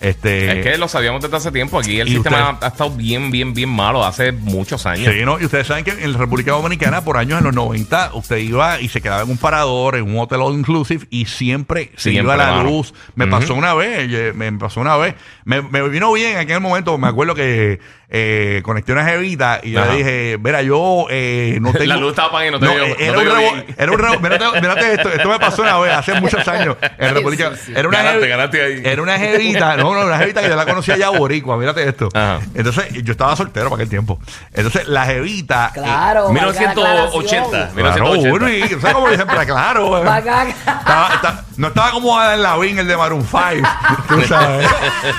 Este, 0.00 0.58
Es 0.58 0.64
que 0.64 0.78
lo 0.78 0.88
sabíamos 0.88 1.22
desde 1.22 1.36
hace 1.36 1.50
tiempo. 1.50 1.78
Aquí 1.78 1.98
el 2.00 2.08
¿Y 2.08 2.12
sistema 2.12 2.36
ustedes? 2.50 2.62
ha, 2.62 2.66
ha 2.66 2.68
estado 2.68 2.90
bien, 2.90 3.30
bien, 3.30 3.54
bien 3.54 3.68
malo 3.70 4.04
hace 4.04 4.30
muchos 4.32 4.84
años. 4.86 5.12
Sí, 5.12 5.24
¿no? 5.24 5.40
Y 5.40 5.44
ustedes 5.46 5.66
saben 5.66 5.84
que 5.84 5.90
en 5.92 6.12
la 6.12 6.18
República 6.18 6.52
Dominicana, 6.52 7.02
por 7.02 7.16
años 7.16 7.38
en 7.38 7.44
los 7.44 7.54
90, 7.54 8.10
usted 8.14 8.36
iba 8.38 8.80
y 8.80 8.88
se 8.88 9.00
quedaba 9.00 9.22
en 9.22 9.30
un 9.30 9.38
parador, 9.38 9.96
en 9.96 10.02
un 10.04 10.18
hotel 10.18 10.40
all 10.42 10.54
inclusive, 10.54 11.06
y 11.10 11.24
siempre 11.26 11.90
se 11.96 12.10
Siempre, 12.10 12.22
iba 12.24 12.36
la 12.36 12.52
mano. 12.56 12.64
luz. 12.64 12.92
Me 13.14 13.24
Ujú. 13.24 13.30
pasó 13.38 13.54
una 13.54 13.74
vez, 13.74 14.08
eh, 14.12 14.32
me 14.34 14.52
pasó 14.52 14.80
una 14.80 14.96
vez. 14.96 15.14
Me, 15.44 15.62
me 15.62 15.88
vino 15.88 16.12
bien 16.12 16.32
en 16.32 16.38
aquel 16.38 16.60
momento, 16.60 16.96
me 16.98 17.08
acuerdo 17.08 17.34
que 17.34 17.80
eh, 18.08 18.60
conecté 18.64 18.92
una 18.92 19.04
jevita 19.04 19.60
y 19.64 19.72
yo 19.72 19.84
le 19.84 19.96
dije, 19.96 20.38
mira, 20.42 20.62
yo 20.62 21.06
eh, 21.10 21.58
no 21.60 21.72
tengo... 21.72 21.86
La 21.86 21.96
luz 21.96 22.10
estaba 22.10 22.28
apagada 22.28 22.48
y 22.48 22.52
no 22.52 22.60
te 22.60 22.66
dio- 22.66 22.84
eh, 22.84 22.96
no 22.98 23.02
era, 23.02 23.14
te 23.14 23.18
un 23.18 23.26
rebo- 23.36 23.64
era 23.78 23.92
un 23.92 23.98
rebo- 23.98 24.20
mírate, 24.20 24.60
mírate 24.60 24.92
esto, 24.94 25.08
esto 25.12 25.28
me 25.28 25.38
pasó 25.40 25.62
una 25.62 25.78
vez, 25.78 25.92
hace 25.92 26.20
muchos 26.20 26.46
años, 26.46 26.76
en 26.98 27.14
República... 27.14 27.52
Era 27.74 27.88
una 27.88 27.98
Ganaste, 28.02 28.20
jevi- 28.26 28.28
ganaste 28.28 28.62
ahí. 28.62 28.82
Era 28.84 29.02
una 29.02 29.18
jevita, 29.18 29.76
no, 29.94 30.00
no, 30.00 30.06
una 30.06 30.18
jevita 30.18 30.42
que 30.42 30.48
yo 30.48 30.56
la 30.56 30.64
conocía 30.66 30.96
ya 30.96 31.10
boricua, 31.10 31.56
mírate 31.56 31.88
esto. 31.88 32.08
Ajá. 32.14 32.40
Entonces, 32.54 32.86
yo 33.02 33.12
estaba 33.12 33.34
soltero 33.36 33.66
para 33.70 33.76
aquel 33.76 33.88
tiempo. 33.90 34.18
Entonces, 34.52 34.86
la 34.88 35.04
jevita. 35.04 35.68
eh, 35.74 35.80
Claro. 35.80 36.24
la 36.26 36.32
1980. 36.32 36.70
aclaración. 36.70 37.24
Claro, 37.26 37.72
1980. 37.74 38.32
Uri, 38.32 38.68
¿sabes 38.80 38.94
cómo 38.94 39.08
siempre? 39.08 39.46
Claro. 39.46 39.98
eh. 39.98 40.54
Estaba- 40.58 41.14
está- 41.14 41.44
no 41.56 41.68
estaba 41.68 41.90
como 41.92 42.18
Adam 42.18 42.40
Lavín, 42.40 42.78
el 42.78 42.86
de 42.86 42.96
Maroon 42.96 43.22
5. 43.26 43.68
Tú 44.08 44.22
sabes. 44.22 44.68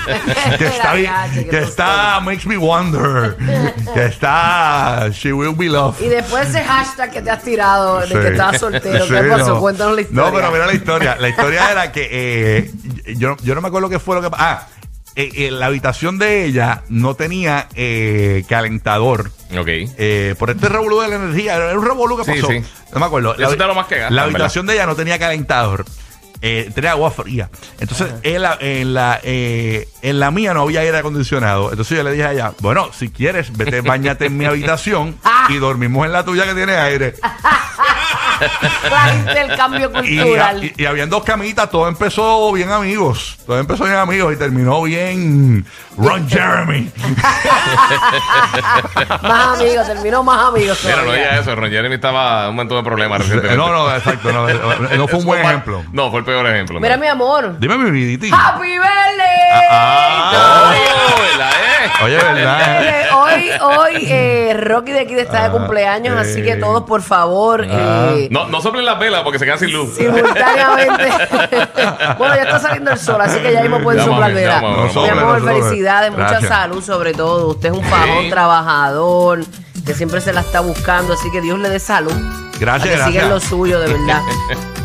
que 0.58 0.66
está, 0.66 2.18
que 2.18 2.24
Makes 2.24 2.46
Me 2.48 2.56
Wonder. 2.56 3.36
que 3.94 4.04
está 4.06 5.08
She 5.12 5.32
Will 5.32 5.54
Be 5.56 5.66
Loved. 5.66 6.00
Y 6.04 6.08
después 6.08 6.48
ese 6.48 6.62
hashtag 6.64 7.10
que 7.10 7.22
te 7.22 7.30
has 7.30 7.42
tirado 7.42 8.00
de 8.00 8.06
Sí. 8.08 8.14
que 8.14 8.28
estabas 8.28 8.58
soltero, 8.60 9.04
Sí, 9.04 9.12
¿qué 9.14 9.22
pasó? 9.22 9.48
no. 9.54 9.60
Cuéntanos 9.60 9.94
la 9.96 10.00
historia. 10.02 10.22
No, 10.24 10.32
pero 10.36 10.52
mira 10.52 10.66
la 10.66 10.72
historia. 10.74 11.16
La 11.18 11.28
historia 11.28 11.70
era 11.72 11.92
que 11.92 12.08
eh, 12.10 12.70
yo, 13.16 13.36
yo 13.42 13.54
no 13.54 13.60
me 13.60 13.68
acuerdo 13.68 13.88
qué 13.88 13.98
fue 13.98 14.16
lo 14.16 14.22
que 14.22 14.30
pasó. 14.30 14.42
Ah, 14.44 14.66
eh, 15.16 15.30
eh, 15.34 15.50
la 15.50 15.66
habitación 15.66 16.18
de 16.18 16.44
ella 16.44 16.82
no 16.88 17.14
tenía 17.14 17.66
eh, 17.74 18.44
calentador. 18.48 19.30
Ok. 19.58 19.66
Eh, 19.68 20.34
por 20.38 20.50
este 20.50 20.68
revolú 20.68 21.00
de 21.00 21.08
la 21.08 21.16
energía, 21.16 21.56
era 21.56 21.76
un 21.78 21.84
revolú 21.84 22.16
que 22.16 22.24
Sí, 22.24 22.40
pasó. 22.40 22.52
sí. 22.52 22.62
No 22.92 23.00
me 23.00 23.06
acuerdo. 23.06 23.34
Eso 23.34 23.52
es 23.52 23.58
de 23.58 23.66
lo 23.66 23.74
más 23.74 23.86
que 23.86 23.96
gastan, 23.96 24.14
La 24.14 24.22
¿verdad? 24.26 24.36
habitación 24.42 24.66
de 24.66 24.74
ella 24.74 24.86
no 24.86 24.94
tenía 24.94 25.18
calentador. 25.18 25.84
Eh, 26.40 26.70
tenía 26.72 26.92
agua 26.92 27.10
fría. 27.10 27.50
Entonces, 27.80 28.12
en, 28.22 28.42
la, 28.42 28.56
en, 28.60 28.94
la, 28.94 29.18
eh, 29.24 29.88
en 30.02 30.20
la 30.20 30.30
mía 30.30 30.54
no 30.54 30.62
había 30.62 30.80
aire 30.82 30.96
acondicionado. 30.98 31.70
Entonces 31.72 31.96
yo 31.98 32.04
le 32.04 32.12
dije 32.12 32.24
a 32.26 32.32
ella, 32.32 32.52
bueno, 32.60 32.90
si 32.92 33.08
quieres, 33.08 33.56
vete, 33.56 33.80
bañate 33.80 34.26
en 34.26 34.36
mi 34.36 34.44
habitación 34.44 35.16
y 35.48 35.56
dormimos 35.56 36.06
en 36.06 36.12
la 36.12 36.24
tuya 36.24 36.44
que 36.44 36.54
tiene 36.54 36.76
aire. 36.76 37.14
Trajiste 38.88 39.40
el 39.40 39.56
cambio 39.56 39.90
Y, 40.04 40.18
cultural. 40.18 40.64
y, 40.64 40.72
y 40.76 40.86
habían 40.86 41.08
dos 41.10 41.24
camitas, 41.24 41.70
todo 41.70 41.88
empezó 41.88 42.52
bien 42.52 42.70
amigos. 42.70 43.36
Todo 43.46 43.58
empezó 43.58 43.84
bien 43.84 43.96
amigos 43.96 44.34
y 44.34 44.36
terminó 44.36 44.82
bien 44.82 45.64
Ron 45.96 46.28
Jeremy. 46.28 46.90
más 49.22 49.58
amigos, 49.60 49.86
terminó 49.86 50.22
más 50.22 50.48
amigos. 50.48 50.78
Mira, 50.84 50.96
no 50.96 51.02
todavía. 51.04 51.24
diga 51.30 51.40
eso. 51.40 51.54
Ron 51.54 51.70
Jeremy 51.70 51.94
estaba 51.94 52.44
en 52.44 52.50
un 52.50 52.56
montón 52.56 52.78
de 52.78 52.84
problemas 52.84 53.18
recientemente. 53.20 53.56
no, 53.56 53.72
no, 53.72 53.94
exacto. 53.94 54.32
No, 54.32 54.46
no 54.96 55.08
fue 55.08 55.18
un 55.18 55.24
buen 55.24 55.40
ejemplo. 55.42 55.82
No, 55.92 56.10
fue 56.10 56.20
el 56.20 56.24
peor 56.26 56.46
ejemplo. 56.46 56.80
Mira, 56.80 56.96
no. 56.96 57.02
mi 57.02 57.08
amor. 57.08 57.58
Dime 57.58 57.78
mi 57.78 57.90
viditi. 57.90 58.30
¡Happy 58.32 58.68
birthday! 58.68 59.66
Ah, 59.70 60.70
Oh, 60.70 61.22
¿verdad, 61.22 61.50
eh? 61.50 61.67
Oye, 62.04 62.16
¿verdad? 62.16 63.06
Hoy, 63.16 63.50
hoy, 63.60 64.06
eh, 64.10 64.54
Rocky 64.58 64.92
de 64.92 65.00
aquí 65.00 65.14
está 65.14 65.44
de 65.48 65.50
cumpleaños, 65.58 66.16
eh. 66.16 66.20
así 66.20 66.42
que 66.42 66.56
todos, 66.56 66.84
por 66.84 67.02
favor, 67.02 67.66
Ah. 67.68 68.10
eh, 68.14 68.28
No, 68.30 68.46
no 68.48 68.60
soplen 68.60 68.84
las 68.84 68.98
velas 68.98 69.22
porque 69.22 69.38
se 69.38 69.44
quedan 69.44 69.58
sin 69.58 69.72
luz. 69.72 69.94
simultáneamente. 69.96 71.08
bueno, 72.18 72.34
ya 72.36 72.42
está 72.42 72.58
saliendo 72.60 72.90
el 72.92 72.98
sol, 72.98 73.20
así 73.20 73.38
que 73.40 73.52
ya 73.52 73.62
mismo 73.62 73.80
pueden 73.82 74.00
soplar 74.02 74.20
mami, 74.30 74.34
vela. 74.34 74.54
ya, 74.56 74.60
mami, 74.60 74.76
Mi 74.76 74.82
no 74.84 74.92
sople, 74.92 75.10
amor, 75.10 75.42
no 75.42 75.52
felicidades, 75.54 76.10
mucha 76.12 76.40
salud 76.40 76.82
sobre 76.82 77.14
todo. 77.14 77.48
Usted 77.48 77.70
es 77.72 77.76
un 77.78 77.84
fajón 77.84 78.24
Sí. 78.24 78.30
trabajador, 78.30 79.40
que 79.84 79.94
siempre 79.94 80.20
se 80.20 80.32
la 80.32 80.40
está 80.40 80.60
buscando, 80.60 81.14
así 81.14 81.30
que 81.30 81.40
Dios 81.40 81.58
le 81.58 81.68
dé 81.70 81.78
salud. 81.80 82.12
Gracias, 82.58 82.88
que 83.00 83.04
sigan 83.10 83.24
lo 83.28 83.34
gracias. 83.36 83.50
suyo, 83.50 83.80
de 83.80 83.92
verdad. 83.92 84.22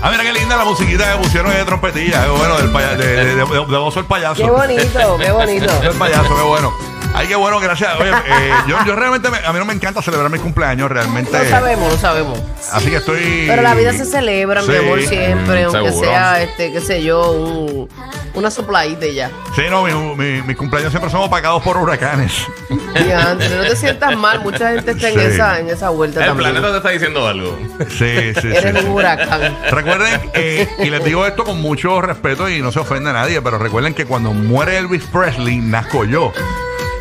Ah, 0.05 0.09
mira 0.11 0.23
qué 0.23 0.33
linda 0.33 0.57
la 0.57 0.65
musiquita 0.65 1.13
que 1.13 1.23
pusieron 1.23 1.53
de 1.53 1.63
trompetilla. 1.63 2.25
Qué 2.25 2.29
bueno, 2.31 2.57
del 2.57 2.69
paya- 2.73 2.97
de, 2.97 3.07
de, 3.07 3.25
de, 3.25 3.35
de, 3.35 3.77
Bozo 3.77 4.01
el 4.01 4.05
payaso. 4.05 4.43
Qué 4.43 4.49
bonito, 4.51 5.17
qué 5.17 5.31
bonito. 5.31 5.73
El 5.81 5.93
payaso, 5.93 6.35
qué 6.35 6.41
bueno. 6.41 6.73
Ay, 7.15 7.27
qué 7.27 7.35
bueno, 7.35 7.59
gracias. 7.59 7.91
Oye, 7.99 8.09
eh, 8.27 8.51
yo, 8.67 8.77
yo 8.85 8.95
realmente, 8.95 9.29
me- 9.29 9.37
a 9.45 9.53
mí 9.53 9.59
no 9.59 9.65
me 9.65 9.73
encanta 9.73 10.01
celebrar 10.01 10.29
mis 10.31 10.41
cumpleaños, 10.41 10.89
realmente. 10.89 11.31
Lo 11.31 11.49
sabemos, 11.49 11.91
lo 11.93 11.97
sabemos. 11.99 12.39
Así 12.71 12.89
que 12.89 12.97
estoy. 12.97 13.45
Pero 13.47 13.61
la 13.61 13.75
vida 13.75 13.93
se 13.93 14.05
celebra, 14.05 14.61
mi 14.61 14.67
Sí. 14.67 14.75
amor, 14.77 15.01
siempre, 15.01 15.63
Mm, 15.67 15.75
aunque 15.75 15.89
seguro. 15.91 16.09
sea, 16.09 16.41
este, 16.41 16.71
qué 16.71 16.81
sé 16.81 17.03
yo, 17.03 17.31
un, 17.31 17.89
una 18.33 18.49
sopladita 18.49 19.05
y 19.05 19.13
ya. 19.13 19.29
Sí, 19.55 19.61
no, 19.69 19.83
mi- 19.83 19.93
mi- 20.15 20.41
mis 20.41 20.57
cumpleaños 20.57 20.91
siempre 20.91 21.11
son 21.11 21.21
opacados 21.21 21.61
por 21.61 21.77
huracanes. 21.77 22.33
Y 22.69 23.11
antes, 23.11 23.51
no 23.51 23.61
te 23.63 23.75
sientas 23.75 24.17
mal, 24.17 24.39
mucha 24.41 24.71
gente 24.73 24.91
está 24.91 25.09
en 25.09 25.19
Sí. 25.19 25.25
esa, 25.25 25.59
en 25.59 25.69
esa 25.69 25.89
vuelta 25.89 26.19
El 26.21 26.25
también. 26.27 26.49
planeta 26.51 26.71
te 26.71 26.77
está 26.77 26.89
diciendo 26.89 27.27
algo. 27.27 27.57
Sí, 27.89 28.33
sí, 28.33 28.33
sí. 28.41 28.47
Eres 28.55 28.83
un 28.83 28.89
huracán. 28.91 29.55
Recuerden, 29.69 30.31
eh, 30.33 30.67
y 30.79 30.89
les 30.89 31.03
digo 31.03 31.27
esto 31.27 31.43
con 31.43 31.61
mucho 31.61 32.01
respeto 32.01 32.49
y 32.49 32.61
no 32.61 32.71
se 32.71 32.79
ofende 32.79 33.11
a 33.11 33.13
nadie, 33.13 33.39
pero 33.41 33.59
recuerden 33.59 33.93
que 33.93 34.05
cuando 34.05 34.33
muere 34.33 34.77
Elvis 34.79 35.03
Presley, 35.05 35.57
nazco 35.57 36.05
yo. 36.05 36.33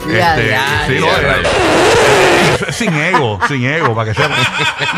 Ya, 0.08 0.34
Este, 0.36 0.50
ya, 0.50 0.84
sí, 0.86 0.94
ya. 0.94 1.00
no, 1.00 1.06
Ya, 1.06 1.36
eh, 1.36 1.42
eh, 2.68 2.72
sin 2.72 2.94
ego, 2.94 3.38
sin 3.48 3.64
ego, 3.64 3.94
para 3.94 4.12
que 4.12 4.20
sepan. 4.20 4.38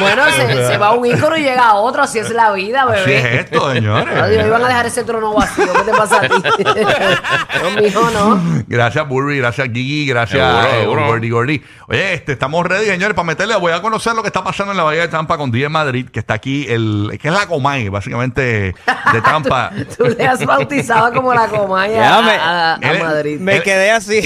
Bueno, 0.00 0.22
se, 0.36 0.66
se 0.66 0.78
va 0.78 0.92
un 0.92 1.04
ícono 1.06 1.36
y 1.36 1.42
llega 1.42 1.74
otro, 1.74 2.02
así 2.02 2.18
es 2.18 2.30
la 2.30 2.52
vida, 2.52 2.82
Así 2.88 3.12
es 3.12 3.22
bebé. 3.22 3.40
esto, 3.40 3.72
señores. 3.72 4.16
Adiós, 4.16 4.46
iban 4.46 4.64
a 4.64 4.68
dejar 4.68 4.86
ese 4.86 5.04
trono 5.04 5.34
vacío. 5.34 5.66
¿Qué 5.72 5.82
te 5.82 5.92
pasa 5.92 6.16
a 6.16 6.20
ti? 6.22 6.28
no, 7.62 7.82
mijo, 7.82 8.10
no. 8.10 8.40
Gracias, 8.66 9.06
Burby, 9.08 9.38
gracias, 9.38 9.68
Gigi, 9.68 10.06
gracias, 10.06 10.40
Seguro, 10.40 10.68
eh, 10.74 10.80
seguro. 10.80 11.06
Gordy 11.06 11.30
Gordy. 11.30 11.62
Oye, 11.88 12.14
este, 12.14 12.32
estamos 12.32 12.64
ready, 12.66 12.86
señores, 12.86 13.14
para 13.14 13.26
meterle. 13.26 13.56
Voy 13.56 13.72
a 13.72 13.82
conocer 13.82 14.14
lo 14.14 14.22
que 14.22 14.28
está 14.28 14.42
pasando 14.42 14.72
en 14.72 14.78
la 14.78 14.84
Bahía 14.84 15.02
de 15.02 15.08
Tampa 15.08 15.36
con 15.36 15.50
DJ 15.50 15.68
Madrid, 15.68 16.08
que 16.10 16.20
está 16.20 16.34
aquí, 16.34 16.66
el, 16.68 17.18
que 17.20 17.28
es 17.28 17.34
la 17.34 17.46
Comay, 17.46 17.88
básicamente, 17.90 18.74
de 19.12 19.20
Tampa. 19.22 19.70
Tú 19.98 20.04
le 20.06 20.26
has 20.26 20.44
bautizado 20.44 21.12
como 21.12 21.34
la 21.34 21.46
comaya 21.48 21.94
Ya 21.94 22.18
a, 22.18 22.22
me- 22.22 22.30
a- 22.32 22.74
a 22.74 22.92
Él- 22.92 23.02
Madrid. 23.02 23.38
Me 23.40 23.60
quedé 23.62 23.90
así. 23.90 24.22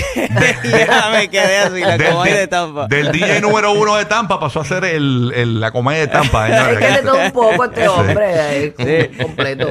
Ya 0.70 1.10
me 1.12 1.28
quedé 1.28 1.58
así, 1.58 1.80
la 1.80 1.96
Del- 1.98 2.10
comay 2.12 2.30
del- 2.30 2.40
de 2.40 2.46
Tampa. 2.48 2.86
Del 2.88 3.12
DJ 3.12 3.40
número 3.40 3.72
uno 3.72 3.96
de 3.96 4.04
Tampa 4.04 4.38
pasó 4.40 4.60
a 4.60 4.64
ser 4.64 4.84
el, 4.84 5.32
el- 5.34 5.60
la 5.60 5.70
Comay 5.70 5.98
de 6.00 6.08
Tampa, 6.08 6.46
señores. 6.48 6.78
Es 6.80 6.86
que 6.86 6.92
de 6.96 7.02
todo 7.02 7.18
un 7.24 7.30
poco 7.32 7.64
este 7.64 7.82
Sí. 7.82 7.88
hombre, 7.88 8.26
eh, 8.34 8.74
Sí. 9.12 9.18
completo. 9.22 9.68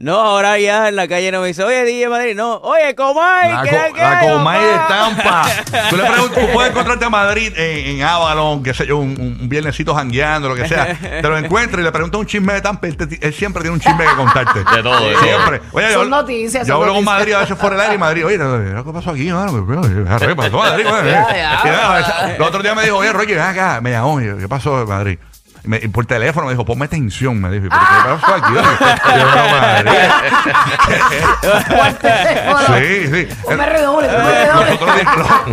No, 0.00 0.16
ahora 0.20 0.58
ya 0.58 0.88
en 0.88 0.96
la 0.96 1.06
calle 1.06 1.30
no 1.30 1.40
me 1.40 1.46
dice, 1.46 1.62
oye, 1.62 1.84
DJ 1.84 2.08
Madrid, 2.08 2.34
no, 2.34 2.56
oye, 2.56 2.96
Comay, 2.96 3.52
La, 3.52 3.62
¿qué 3.62 3.70
co- 3.92 3.96
la 3.96 4.20
Comay 4.20 4.60
de? 4.60 4.72
Tampa. 4.88 5.46
Tú 5.90 5.96
le 5.96 6.02
preguntas, 6.04 6.44
tú 6.46 6.52
puedes 6.52 6.70
encontrarte 6.72 7.04
a 7.04 7.10
Madrid 7.10 7.52
en, 7.56 7.96
en 7.96 8.02
Avalon, 8.02 8.62
qué 8.64 8.74
sé 8.74 8.86
yo, 8.88 8.98
un, 8.98 9.10
un 9.40 9.48
viernesito 9.48 9.94
jangueando, 9.94 10.48
lo 10.48 10.56
que 10.56 10.66
sea. 10.66 10.98
Te 10.98 11.22
lo 11.22 11.38
encuentras 11.38 11.80
y 11.80 11.84
le 11.84 11.92
preguntas 11.92 12.20
un 12.20 12.26
chisme 12.26 12.52
de 12.54 12.60
Tampa. 12.60 12.88
Él, 12.88 12.96
te- 12.96 13.24
él 13.24 13.32
siempre 13.32 13.62
tiene 13.62 13.74
un 13.76 13.80
chisme 13.80 14.04
que 14.04 14.14
contarte. 14.16 14.58
De 14.58 14.82
todo, 14.82 15.00
de 15.00 15.12
todo. 15.12 15.22
Siempre. 15.22 15.60
Oye, 15.72 15.92
Son 15.92 16.02
yo, 16.04 16.10
noticias, 16.10 16.66
Yo 16.66 16.74
son 16.74 16.82
hablo 16.82 16.94
con 16.94 17.04
noticias. 17.04 17.18
Madrid 17.20 17.32
a 17.34 17.38
veces 17.38 17.58
fuera 17.58 17.76
del 17.76 17.80
aire 17.82 17.94
y 17.94 17.98
Madrid, 17.98 18.26
oye, 18.26 18.38
¿qué 18.84 18.92
pasó 18.92 19.10
aquí? 19.10 19.30
mano? 19.32 19.66
¿Qué 20.18 20.34
pasó 20.36 20.58
Madrid? 20.58 20.86
El 22.36 22.42
otro 22.42 22.62
día 22.62 22.74
me 22.74 22.82
dijo, 22.82 22.96
oye, 22.96 23.12
Rocky, 23.12 23.32
ven 23.34 23.42
acá. 23.42 23.80
Me 23.80 23.92
llamó, 23.92 24.18
¿qué 24.18 24.48
pasó 24.48 24.82
en 24.82 24.88
Madrid? 24.88 25.18
Y 25.64 25.68
me- 25.68 25.78
por 25.88 26.04
teléfono 26.06 26.46
me 26.46 26.52
dijo, 26.52 26.64
ponme 26.64 26.88
tensión. 26.88 27.40
Me 27.40 27.50
dijo, 27.50 27.66
¿pero 27.70 27.80
qué 27.80 28.20
pasó 28.20 28.34
aquí? 28.34 28.54
Yo, 28.54 29.24
no, 29.24 29.60
Madrid. 29.60 29.92
¿Cuál 31.74 31.94
teléfono? 31.96 32.58
Sí, 32.78 33.06
sí. 33.12 33.28
Ponme 33.44 33.66
redoble. 33.66 34.08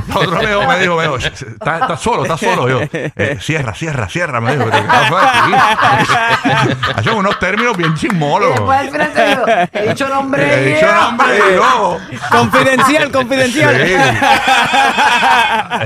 Nosotros 0.08 0.34
me 0.44 0.48
dijo, 0.48 0.68
me 0.68 0.80
dijo, 0.80 0.96
me 0.98 1.04
dijo, 1.04 1.18
¿estás 1.18 2.02
solo, 2.02 2.24
estás 2.24 2.40
solo. 2.40 2.68
Yo, 2.70 2.82
eh, 2.94 3.38
cierra, 3.42 3.74
cierra, 3.74 4.08
cierra. 4.10 4.42
Me 4.42 4.56
dijo, 4.58 4.70
¿qué 4.70 4.82
pasó 4.82 5.18
aquí? 5.18 5.54
Hacen 6.98 7.14
unos 7.14 7.40
términos 7.40 7.78
bien 7.78 7.92
Y 7.96 8.00
chismolos. 8.00 8.50
después 8.52 8.80
al 8.80 8.90
final 8.90 9.12
te 9.14 9.26
digo, 9.28 9.46
he 9.74 9.88
dicho 9.90 10.08
nombre. 10.10 10.54
He 10.54 10.74
dicho 10.76 10.94
nombre 10.94 11.38
yo. 11.56 11.98
Confidencial, 12.30 13.12
confidencial. 13.12 13.76
Sí. 13.86 13.94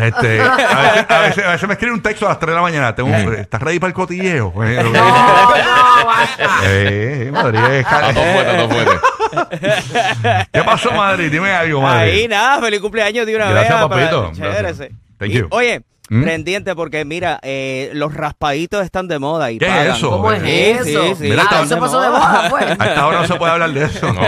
Este, 0.01 0.41
a, 0.41 0.55
veces, 0.55 1.05
a, 1.09 1.19
veces, 1.19 1.45
a 1.45 1.51
veces 1.51 1.67
me 1.67 1.73
escribe 1.73 1.93
un 1.93 2.01
texto 2.01 2.25
a 2.25 2.29
las 2.29 2.39
3 2.39 2.49
de 2.51 2.55
la 2.55 2.61
mañana. 2.61 2.95
Tengo 2.95 3.09
un- 3.09 3.35
¿Estás 3.35 3.61
ready 3.61 3.79
para 3.79 3.89
el 3.89 3.93
cotilleo? 4.17 4.53
No, 4.55 6.01
no, 6.01 6.05
basta. 6.05 6.59
Eh, 6.65 7.29
Madrid, 7.31 7.59
es 7.71 7.85
cal- 7.85 8.13
todo 8.13 8.23
fuerte, 8.23 8.51
a 8.51 8.57
todo 8.57 8.69
fuerte. 8.69 10.47
¿Qué 10.51 10.63
pasó, 10.63 10.91
Madrid? 10.91 11.31
Dime 11.31 11.51
algo, 11.51 11.81
Madrid. 11.81 12.11
Ahí 12.13 12.27
nada, 12.27 12.59
feliz 12.61 12.79
cumpleaños 12.79 13.25
de 13.25 13.35
una 13.35 13.49
Gracias, 13.49 13.73
vez. 13.79 13.87
para- 13.89 14.01
papito. 14.09 14.31
Chévere, 14.35 14.57
Gracias. 14.61 14.89
sí. 14.89 14.95
Thank 15.17 15.31
Y, 15.31 15.37
you. 15.39 15.47
Oye, 15.51 15.81
¿Mm? 16.09 16.23
pendiente 16.23 16.75
porque 16.75 17.03
mira, 17.05 17.39
eh, 17.41 17.89
los 17.93 18.13
raspaditos 18.13 18.83
están 18.83 19.07
de 19.07 19.17
moda 19.17 19.51
y 19.51 19.57
¿Qué 19.57 19.65
es 19.65 19.71
pagan. 19.71 19.87
eso? 19.95 20.09
¿Cómo 20.11 20.31
es 20.31 20.43
Sí, 20.43 20.49
eso? 20.51 20.83
sí, 21.07 21.15
sí, 21.15 21.23
Mira, 21.29 21.41
ah, 21.41 21.45
están 21.45 21.63
eso 21.65 21.75
de 21.75 21.81
pasó 21.81 22.01
de 22.01 22.09
moda. 22.09 22.19
moda, 22.19 22.49
pues. 22.49 22.65
A 22.79 22.85
esta 22.85 23.07
hora 23.07 23.21
no 23.21 23.27
se 23.27 23.35
puede 23.35 23.51
hablar 23.51 23.71
de 23.71 23.85
eso. 23.85 24.13
No. 24.13 24.21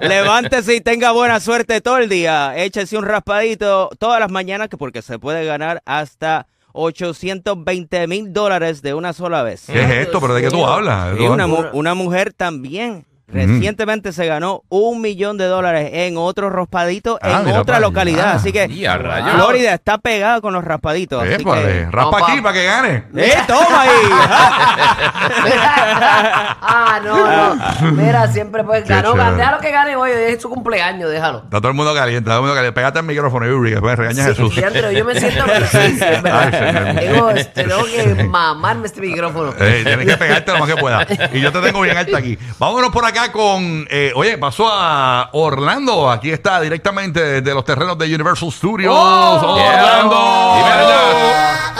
Levántese 0.08 0.74
y 0.76 0.80
tenga 0.80 1.10
buena 1.12 1.40
suerte 1.40 1.80
todo 1.80 1.98
el 1.98 2.08
día. 2.08 2.52
Échese 2.56 2.96
un 2.96 3.04
raspadito 3.04 3.90
todas 3.98 4.20
las 4.20 4.30
mañanas 4.30 4.68
que 4.68 4.76
porque 4.76 5.02
se 5.02 5.18
puede 5.18 5.44
ganar 5.44 5.82
hasta 5.86 6.46
820 6.72 8.06
mil 8.06 8.32
dólares 8.32 8.82
de 8.82 8.94
una 8.94 9.12
sola 9.12 9.42
vez. 9.42 9.64
¿Qué 9.66 9.80
es 9.82 9.90
esto? 10.06 10.20
¿Pero 10.20 10.34
de 10.34 10.42
qué 10.42 10.50
tú 10.50 10.64
hablas? 10.66 11.16
Y 11.18 11.22
una, 11.24 11.46
mu- 11.46 11.64
una 11.72 11.94
mujer 11.94 12.32
también 12.32 13.04
recientemente 13.32 14.12
se 14.12 14.26
ganó 14.26 14.62
un 14.68 15.00
millón 15.00 15.38
de 15.38 15.46
dólares 15.46 15.90
en 15.92 16.16
otro 16.16 16.50
raspadito 16.50 17.18
Ah, 17.22 17.42
en 17.46 17.56
otra 17.56 17.80
localidad. 17.80 18.32
Así 18.32 18.52
que. 18.52 18.68
Florida 18.68 19.74
está 19.74 19.98
pegada 19.98 20.40
con 20.40 20.52
los 20.52 20.64
raspaditos. 20.64 21.22
Así 21.22 21.44
que... 21.44 21.86
raspa 21.90 22.18
No, 22.18 22.26
aquí 22.26 22.36
pa- 22.36 22.42
para 22.42 22.54
que 22.54 22.64
gane. 22.64 23.04
¡Eh, 23.16 23.34
toma 23.46 23.80
ahí! 23.82 23.90
ah, 26.60 27.00
no, 27.04 27.54
no. 27.86 27.92
Mira, 27.92 28.28
siempre 28.28 28.64
pues 28.64 28.86
ganó. 28.86 29.14
Déjalo 29.14 29.58
que 29.60 29.70
gane 29.70 29.96
hoy, 29.96 30.10
es 30.10 30.40
su 30.42 30.48
cumpleaños, 30.48 31.10
déjalo. 31.10 31.38
Está 31.44 31.58
todo 31.58 31.68
el 31.68 31.74
mundo 31.74 31.94
caliente, 31.94 32.20
está 32.20 32.30
todo 32.32 32.36
el 32.38 32.42
mundo 32.42 32.54
caliente. 32.54 32.74
Pégate 32.74 32.98
el 32.98 33.04
micrófono, 33.06 33.46
Yuri, 33.46 33.70
que 33.70 33.74
después 33.76 33.98
regaña 33.98 34.24
a 34.24 34.26
Jesús. 34.28 34.54
Sí, 34.54 34.62
Andrew, 34.62 34.90
yo 34.90 35.04
me 35.04 35.18
siento 35.18 35.44
es 35.52 36.00
verdad. 36.00 36.98
Señor. 36.98 37.34
Tengo, 37.54 37.84
que 37.84 38.24
mamarme 38.24 38.86
este 38.86 39.00
micrófono. 39.00 39.52
Eh, 39.58 39.82
tienes 39.84 40.06
que 40.06 40.16
pegarte 40.16 40.52
lo 40.52 40.58
más 40.58 40.68
que 40.68 40.76
puedas. 40.76 41.06
Y 41.32 41.40
yo 41.40 41.52
te 41.52 41.60
tengo 41.60 41.80
bien 41.80 41.96
alta 41.96 42.18
aquí. 42.18 42.38
Vámonos 42.58 42.90
por 42.90 43.04
acá 43.04 43.21
con. 43.30 43.86
eh, 43.90 44.12
oye, 44.16 44.38
pasó 44.38 44.68
a 44.70 45.28
Orlando. 45.32 46.10
Aquí 46.10 46.30
está 46.30 46.60
directamente 46.60 47.20
desde 47.40 47.54
los 47.54 47.64
terrenos 47.64 47.96
de 47.98 48.06
Universal 48.06 48.50
Studios. 48.50 48.92
Oh, 48.96 49.54
Orlando. 49.54 50.54
Dime 50.56 50.70
allá. 50.72 51.72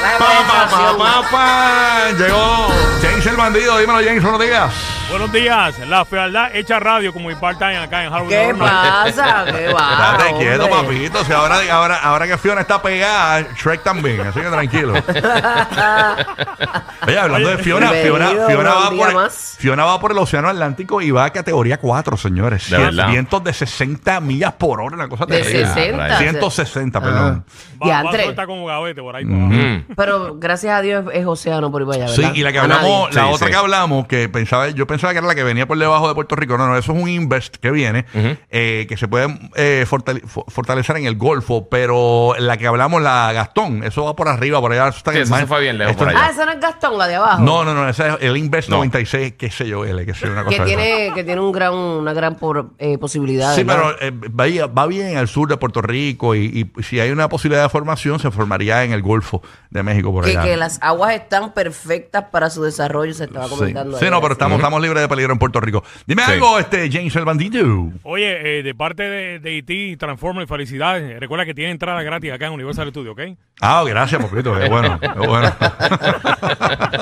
Trae 0.00 0.18
Pa, 0.18 0.26
pa, 0.26 0.66
presentación. 0.66 0.98
pa, 0.98 1.22
pa, 1.22 1.30
pa. 1.30 2.10
Llegó 2.18 2.68
James 3.00 3.26
el 3.26 3.36
bandido. 3.36 3.78
Dímelo, 3.78 3.98
James, 4.04 4.22
buenos 4.22 4.40
días. 4.40 4.70
Buenos 5.10 5.30
días, 5.32 5.78
la 5.86 6.04
fealdad 6.04 6.54
hecha 6.56 6.80
radio 6.80 7.12
como 7.12 7.28
mi 7.28 7.36
part-time 7.36 7.76
acá 7.78 8.04
en 8.04 8.12
Harvard. 8.12 8.28
¿Qué 8.28 8.52
pasa? 8.58 9.44
¿Qué 9.46 9.72
va? 9.72 10.16
Estate 10.18 10.38
quieto, 10.38 10.64
Ah, 10.66 10.70
papito. 10.82 11.24
Si 11.24 11.32
ahora, 11.32 11.58
ahora, 11.70 11.96
ahora 12.02 12.26
que 12.26 12.36
Fiona 12.36 12.62
está 12.62 12.82
pegada, 12.82 13.42
Shrek 13.56 13.84
también. 13.84 14.20
Así 14.22 14.40
que 14.40 14.46
tranquilo. 14.48 14.94
Oye, 17.06 17.18
hablando 17.18 17.48
de 17.48 17.58
Fiona, 17.58 17.90
Fiona, 17.90 18.28
Fiona, 18.48 18.74
va 18.74 18.90
por 18.90 19.14
más. 19.14 19.56
Fiona 19.58 19.84
va 19.84 20.00
por 20.00 20.10
el 20.10 20.18
Océano 20.18 20.48
Atlántico 20.48 21.00
y 21.00 21.12
va 21.12 21.26
a 21.26 21.30
categoría 21.30 21.76
4, 21.78 22.16
señores. 22.16 22.68
De 22.70 22.78
verdad. 22.78 23.08
Vientos 23.08 23.44
de 23.44 23.52
60 23.52 24.18
millas 24.20 24.54
por 24.54 24.80
hora, 24.80 24.96
una 24.96 25.08
cosa 25.08 25.26
De 25.26 25.42
terrible. 25.42 25.66
60. 25.68 26.18
160, 26.18 27.00
perdón. 27.00 27.44
Va, 27.80 27.86
va 27.86 27.98
a 27.98 28.02
Diantre. 28.02 28.24
soltar 28.24 28.46
como 28.46 28.66
gavete 28.66 29.00
por 29.00 29.14
ahí. 29.14 29.24
Mm. 29.24 29.84
Pero 29.94 30.36
gracias 30.38 30.76
a 30.76 30.80
Dios 30.82 31.04
es 31.12 31.24
océano 31.24 31.70
por 31.70 31.82
ahí 31.82 31.86
para 31.88 32.04
allá, 32.04 32.08
Sí, 32.14 32.22
¿verdad? 32.22 32.34
y 32.34 32.42
la 32.42 32.52
que 32.52 32.58
hablamos, 32.58 33.14
la 33.14 33.22
Sí, 33.22 33.28
otra 33.32 33.46
sí. 33.46 33.52
que 33.52 33.58
hablamos, 33.58 34.06
que 34.08 34.28
pensaba, 34.28 34.70
yo 34.70 34.86
pensaba 34.88 34.93
que 34.98 35.18
era 35.18 35.26
la 35.26 35.34
que 35.34 35.42
venía 35.44 35.66
por 35.66 35.78
debajo 35.78 36.08
de 36.08 36.14
Puerto 36.14 36.36
Rico. 36.36 36.56
No, 36.58 36.66
no, 36.66 36.76
eso 36.76 36.92
es 36.92 36.98
un 37.02 37.08
invest 37.08 37.56
que 37.56 37.70
viene, 37.70 38.04
eh, 38.50 38.86
que 38.88 38.96
se 38.96 39.08
puede 39.08 39.26
eh, 39.56 39.84
fortale- 39.88 40.22
fo- 40.22 40.44
fortalecer 40.48 40.96
en 40.96 41.06
el 41.06 41.16
Golfo, 41.16 41.68
pero 41.68 42.34
la 42.38 42.56
que 42.56 42.66
hablamos, 42.66 43.02
la 43.02 43.32
Gastón, 43.32 43.82
eso 43.84 44.04
va 44.04 44.16
por 44.16 44.28
arriba, 44.28 44.60
por 44.60 44.72
allá. 44.72 44.88
Eso 44.88 44.98
está 44.98 45.10
Sí, 45.12 45.18
el 45.18 45.22
eso 45.24 45.36
se 45.36 45.46
fue 45.46 45.60
bien 45.60 45.78
lejos 45.78 45.96
por 45.96 46.08
allá. 46.08 46.26
Ah, 46.26 46.30
esa 46.30 46.44
no 46.46 46.52
es 46.52 46.60
Gastón, 46.60 46.98
la 46.98 47.06
de 47.06 47.14
abajo. 47.16 47.42
No, 47.42 47.64
no, 47.64 47.74
no, 47.74 47.88
ese 47.88 48.08
es 48.08 48.14
el 48.20 48.36
Invest 48.36 48.68
No. 48.68 48.76
96, 48.76 49.34
qué 49.38 49.50
sé 49.50 49.66
yo, 49.68 49.84
L, 49.84 50.04
que 50.06 50.14
sé 50.14 50.26
yo, 50.26 50.32
una 50.32 50.44
cosa 50.44 50.50
que 50.64 50.72
esa. 50.72 50.80
tiene, 50.80 51.12
que 51.14 51.24
tiene 51.24 51.40
un 51.40 51.52
gran, 51.52 51.74
una 51.74 52.12
gran 52.12 52.36
por- 52.36 52.70
eh, 52.78 52.98
posibilidad. 52.98 53.54
Sí, 53.54 53.64
¿verdad? 53.64 53.94
pero 54.00 54.08
eh, 54.08 54.28
va, 54.28 54.44
bien- 54.44 54.70
va 54.76 54.86
bien 54.86 55.16
al 55.16 55.28
sur 55.28 55.48
de 55.48 55.56
Puerto 55.56 55.82
Rico 55.82 56.34
y, 56.34 56.70
y 56.76 56.82
si 56.82 57.00
hay 57.00 57.10
una 57.10 57.28
posibilidad 57.28 57.62
de 57.62 57.68
formación, 57.68 58.18
se 58.18 58.30
formaría 58.30 58.84
en 58.84 58.92
el 58.92 59.02
Golfo 59.02 59.42
de 59.70 59.82
México 59.82 60.12
por 60.12 60.24
que, 60.24 60.30
allá. 60.32 60.42
que 60.44 60.56
las 60.56 60.78
aguas 60.82 61.14
están 61.14 61.52
perfectas 61.52 62.24
para 62.30 62.50
su 62.50 62.62
desarrollo, 62.62 63.12
se 63.14 63.24
estaba 63.24 63.48
comentando. 63.48 63.98
Sí, 63.98 64.04
ahí. 64.04 64.10
no, 64.10 64.20
pero 64.20 64.32
estamos, 64.34 64.56
estamos 64.58 64.80
libres 64.84 65.02
de 65.02 65.08
peligro 65.08 65.32
en 65.32 65.38
Puerto 65.38 65.60
Rico. 65.60 65.82
Dime 66.06 66.22
Sí. 66.24 66.32
algo, 66.32 66.58
este 66.58 66.88
James 66.92 67.14
el 67.16 67.24
bandido. 67.24 67.90
Oye, 68.04 68.58
eh, 68.58 68.62
de 68.62 68.74
parte 68.74 69.02
de, 69.02 69.38
de 69.40 69.54
IT, 69.56 69.98
Transformer, 69.98 70.46
felicidades. 70.46 71.18
Recuerda 71.18 71.44
que 71.44 71.54
tiene 71.54 71.72
entrada 71.72 72.02
gratis 72.02 72.32
acá 72.32 72.46
en 72.46 72.52
Universal 72.52 72.88
Studio, 72.90 73.12
¿ok? 73.12 73.20
Ah, 73.60 73.82
gracias, 73.86 74.22
papito. 74.22 74.56
Qué 74.58 74.68
bueno, 74.68 74.98
qué 75.00 75.08
bueno. 75.26 75.52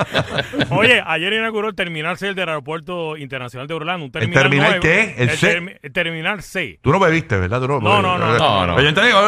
Oye, 0.69 1.01
ayer 1.05 1.33
inauguró 1.33 1.69
el 1.69 1.75
Terminal 1.75 2.17
C 2.17 2.33
del 2.33 2.49
aeropuerto 2.49 3.17
internacional 3.17 3.67
de 3.67 3.73
Orlando. 3.73 4.05
Un 4.05 4.11
terminal 4.11 4.43
terminal 4.43 4.67
nuevo. 4.69 4.81
qué? 4.81 5.15
¿El 5.17 5.29
C? 5.31 5.57
termi- 5.59 5.77
el 5.81 5.91
Terminal 5.91 6.41
C. 6.41 6.79
Tú 6.81 6.91
no 6.91 6.99
bebiste, 6.99 7.37
¿verdad? 7.37 7.61
Tú 7.61 7.67
no, 7.67 7.79
No, 7.79 8.01
no, 8.01 8.17
no, 8.17 8.67
no, 8.67 8.75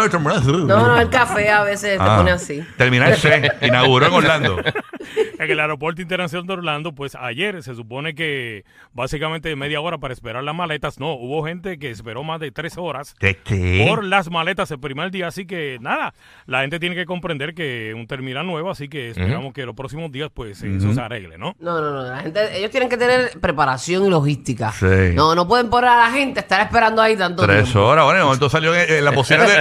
terminal 0.09 0.43
C. 0.43 0.51
No, 0.51 0.65
no, 0.65 0.99
el 0.99 1.09
café 1.09 1.49
a 1.49 1.63
veces 1.63 1.97
Ah, 1.99 2.09
te 2.09 2.15
pone 2.17 2.31
así. 2.31 2.63
Terminal 2.77 3.15
C, 3.15 3.51
inauguró 3.61 4.07
en 4.07 4.13
Orlando. 4.13 4.57
En 5.45 5.51
el 5.51 5.59
aeropuerto 5.59 6.01
internacional 6.01 6.47
de 6.47 6.53
Orlando, 6.53 6.93
pues 6.93 7.15
ayer 7.15 7.61
se 7.63 7.75
supone 7.75 8.15
que 8.15 8.63
básicamente 8.93 9.55
media 9.55 9.81
hora 9.81 9.97
para 9.97 10.13
esperar 10.13 10.43
las 10.43 10.55
maletas. 10.55 10.99
No, 10.99 11.13
hubo 11.13 11.45
gente 11.45 11.77
que 11.79 11.91
esperó 11.91 12.23
más 12.23 12.39
de 12.39 12.51
tres 12.51 12.77
horas 12.77 13.15
por 13.87 14.03
las 14.03 14.29
maletas 14.31 14.71
el 14.71 14.79
primer 14.79 15.11
día. 15.11 15.27
Así 15.27 15.45
que 15.45 15.77
nada, 15.81 16.13
la 16.45 16.61
gente 16.61 16.79
tiene 16.79 16.95
que 16.95 17.05
comprender 17.05 17.53
que 17.53 17.93
un 17.95 18.07
terminal 18.07 18.45
nuevo, 18.45 18.69
así 18.71 18.87
que 18.89 19.11
esperamos 19.11 19.53
que 19.53 19.65
los 19.65 19.75
próximos 19.75 20.11
días 20.11 20.29
pues 20.33 20.61
eso 20.63 20.93
se 20.93 21.01
arregle, 21.01 21.37
¿no? 21.37 21.55
No, 21.59 21.81
no, 21.81 21.91
no. 21.91 22.03
La 22.03 22.19
gente, 22.19 22.57
ellos 22.57 22.71
tienen 22.71 22.89
que 22.89 22.97
tener 22.97 23.39
preparación 23.39 24.05
y 24.05 24.09
logística. 24.09 24.71
Sí. 24.71 24.85
No, 25.13 25.35
no 25.35 25.47
pueden 25.47 25.69
poner 25.69 25.89
a 25.91 25.97
la 25.97 26.11
gente 26.11 26.39
estar 26.39 26.61
esperando 26.61 27.01
ahí 27.01 27.15
tanto 27.15 27.43
Tres 27.43 27.63
tiempo. 27.63 27.81
horas, 27.87 28.05
bueno, 28.05 28.17
en 28.17 28.21
el 28.21 28.25
momento 28.25 28.49
salió 28.49 28.73
en, 28.75 28.91
en 28.91 29.05
las 29.05 29.15
bocinas 29.15 29.47
de, 29.47 29.55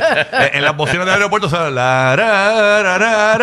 en, 0.47 0.57
en 0.57 0.65
las 0.65 0.77
bocinas 0.77 1.05
del 1.07 1.15
aeropuerto 1.15 1.49
salió 1.49 1.71
la 1.71 2.17
ra, 2.17 2.83
ra, 2.83 2.99
ra, 2.99 3.39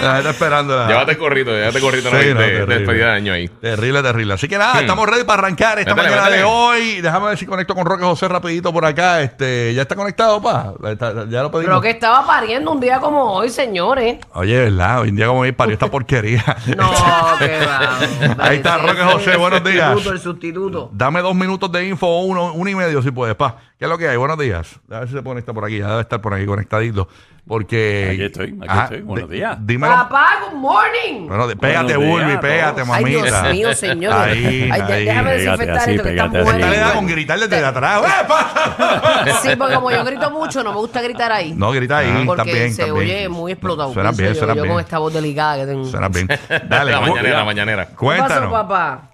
La 0.00 0.14
gente 0.16 0.30
esperando 0.30 0.76
la- 0.76 0.86
Llévate 0.88 1.16
corrito, 1.18 1.50
llévate 1.50 1.80
corrito 1.80 2.08
Sí, 2.10 2.14
no, 2.14 2.18
de, 2.20 2.34
no, 2.34 2.40
de 2.40 2.46
terrible. 2.46 2.78
despedida 2.78 3.06
de 3.06 3.12
año 3.12 3.32
ahí. 3.32 3.48
Terrible, 3.48 4.02
terrible. 4.02 4.34
Así 4.34 4.48
que 4.48 4.58
nada, 4.58 4.80
estamos 4.80 5.08
ready 5.08 5.24
para 5.24 5.42
arrancar 5.42 5.78
esta 5.78 5.94
Métele, 5.94 6.14
mañana 6.16 6.36
de 6.36 6.44
hoy. 6.44 7.00
Déjame 7.00 7.26
ver 7.28 7.38
si 7.38 7.46
conecto 7.46 7.74
con 7.74 7.84
Roque 7.84 8.04
José 8.04 8.28
rapidito 8.28 8.72
por 8.72 8.84
acá. 8.84 9.20
Este, 9.22 9.74
¿ya 9.74 9.82
está 9.82 9.94
conectado, 9.96 10.40
pa? 10.40 10.72
Está- 10.90 11.26
ya 11.28 11.42
lo 11.42 11.50
pedimos. 11.50 11.66
Pero 11.66 11.80
que 11.80 11.90
estaba 11.90 12.26
pariendo 12.26 12.70
un 12.72 12.80
día 12.80 13.00
como 13.00 13.32
hoy, 13.32 13.50
señores. 13.50 14.18
Oye, 14.34 14.58
¿verdad? 14.64 15.00
Hoy 15.00 15.10
en 15.10 15.16
día 15.16 15.26
como 15.26 15.42
mi 15.42 15.52
parió 15.52 15.74
esta 15.74 15.86
porquería. 15.90 16.44
No, 16.76 16.90
que 17.38 17.66
va. 17.66 17.98
Ahí 18.38 18.56
está, 18.56 18.78
Roque 18.78 19.02
José, 19.02 19.32
el 19.32 19.38
buenos 19.38 19.64
días. 19.64 19.90
sustituto, 19.92 20.12
El 20.14 20.20
sustituto. 20.20 20.90
Dame 20.92 21.20
dos 21.20 21.34
minutos 21.34 21.70
de 21.72 21.86
info, 21.88 22.20
uno, 22.20 22.52
uno 22.54 22.70
y 22.70 22.74
medio 22.74 23.02
si 23.02 23.10
puedes, 23.10 23.34
pa. 23.36 23.56
¿Qué 23.80 23.86
es 23.86 23.88
lo 23.88 23.96
que 23.96 24.06
hay? 24.10 24.16
Buenos 24.18 24.38
días. 24.38 24.78
A 24.90 24.98
ver 25.00 25.08
si 25.08 25.14
se 25.14 25.22
conecta 25.22 25.54
por 25.54 25.64
aquí. 25.64 25.78
Ya 25.78 25.88
debe 25.88 26.02
estar 26.02 26.20
por 26.20 26.34
aquí 26.34 26.44
conectadito. 26.44 27.08
Porque. 27.48 28.10
Aquí 28.12 28.22
estoy, 28.24 28.48
aquí 28.60 28.68
Ajá, 28.68 28.82
estoy. 28.84 29.00
Buenos 29.00 29.30
días. 29.30 29.56
Dímelo. 29.58 29.94
Papá, 29.94 30.26
good 30.44 30.58
morning. 30.58 31.26
Bueno, 31.26 31.46
de- 31.48 31.56
pégate, 31.56 31.96
días 31.96 31.98
Bulbi, 31.98 32.36
pégate. 32.36 32.82
Ay, 32.82 32.86
mamita. 32.86 33.42
Dios 33.44 33.52
mío, 33.54 33.74
señor. 33.74 34.12
Ahí, 34.12 34.68
Ay, 34.70 34.80
ahí. 34.82 35.04
déjame 35.06 35.30
Pégate 35.30 35.38
desinfectar 35.38 35.76
así, 35.78 35.90
esto 35.92 36.02
que 36.02 36.10
está 36.10 36.30
pégate 36.30 36.50
así. 36.62 36.74
Esta 36.74 36.92
con 36.92 37.06
gritar 37.06 37.38
desde 37.40 37.64
atrás. 37.64 38.02
¡Eh, 38.04 38.26
pasa! 38.28 39.40
Sí, 39.40 39.48
porque 39.56 39.74
como 39.76 39.90
yo 39.90 40.04
grito 40.04 40.30
mucho, 40.30 40.62
no 40.62 40.72
me 40.74 40.78
gusta 40.78 41.00
gritar 41.00 41.32
ahí. 41.32 41.54
No, 41.56 41.72
grita 41.72 41.96
ahí. 41.98 42.22
Porque 42.26 42.36
también, 42.52 42.74
se 42.74 42.84
también. 42.84 42.98
oye 43.16 43.28
muy 43.30 43.52
explotado. 43.52 43.94
Suena 43.94 44.10
pienso 44.12 44.22
bien, 44.22 44.34
yo, 44.34 44.38
suena 44.40 44.54
yo 44.56 44.62
bien. 44.62 44.74
con 44.74 44.80
esta 44.84 44.98
voz 44.98 45.14
delicada 45.14 45.56
que 45.56 45.66
tengo. 45.66 45.84
Suena 45.86 46.08
bien. 46.08 46.28
Dale, 46.68 46.92
la 46.92 46.98
cu- 47.00 47.06
mañanera, 47.06 47.38
la 47.38 47.44
mañanera. 47.46 47.86
¿Qué 47.86 47.92
pasó, 47.94 48.04
cuéntanos. 48.04 48.52
papá? 48.52 49.09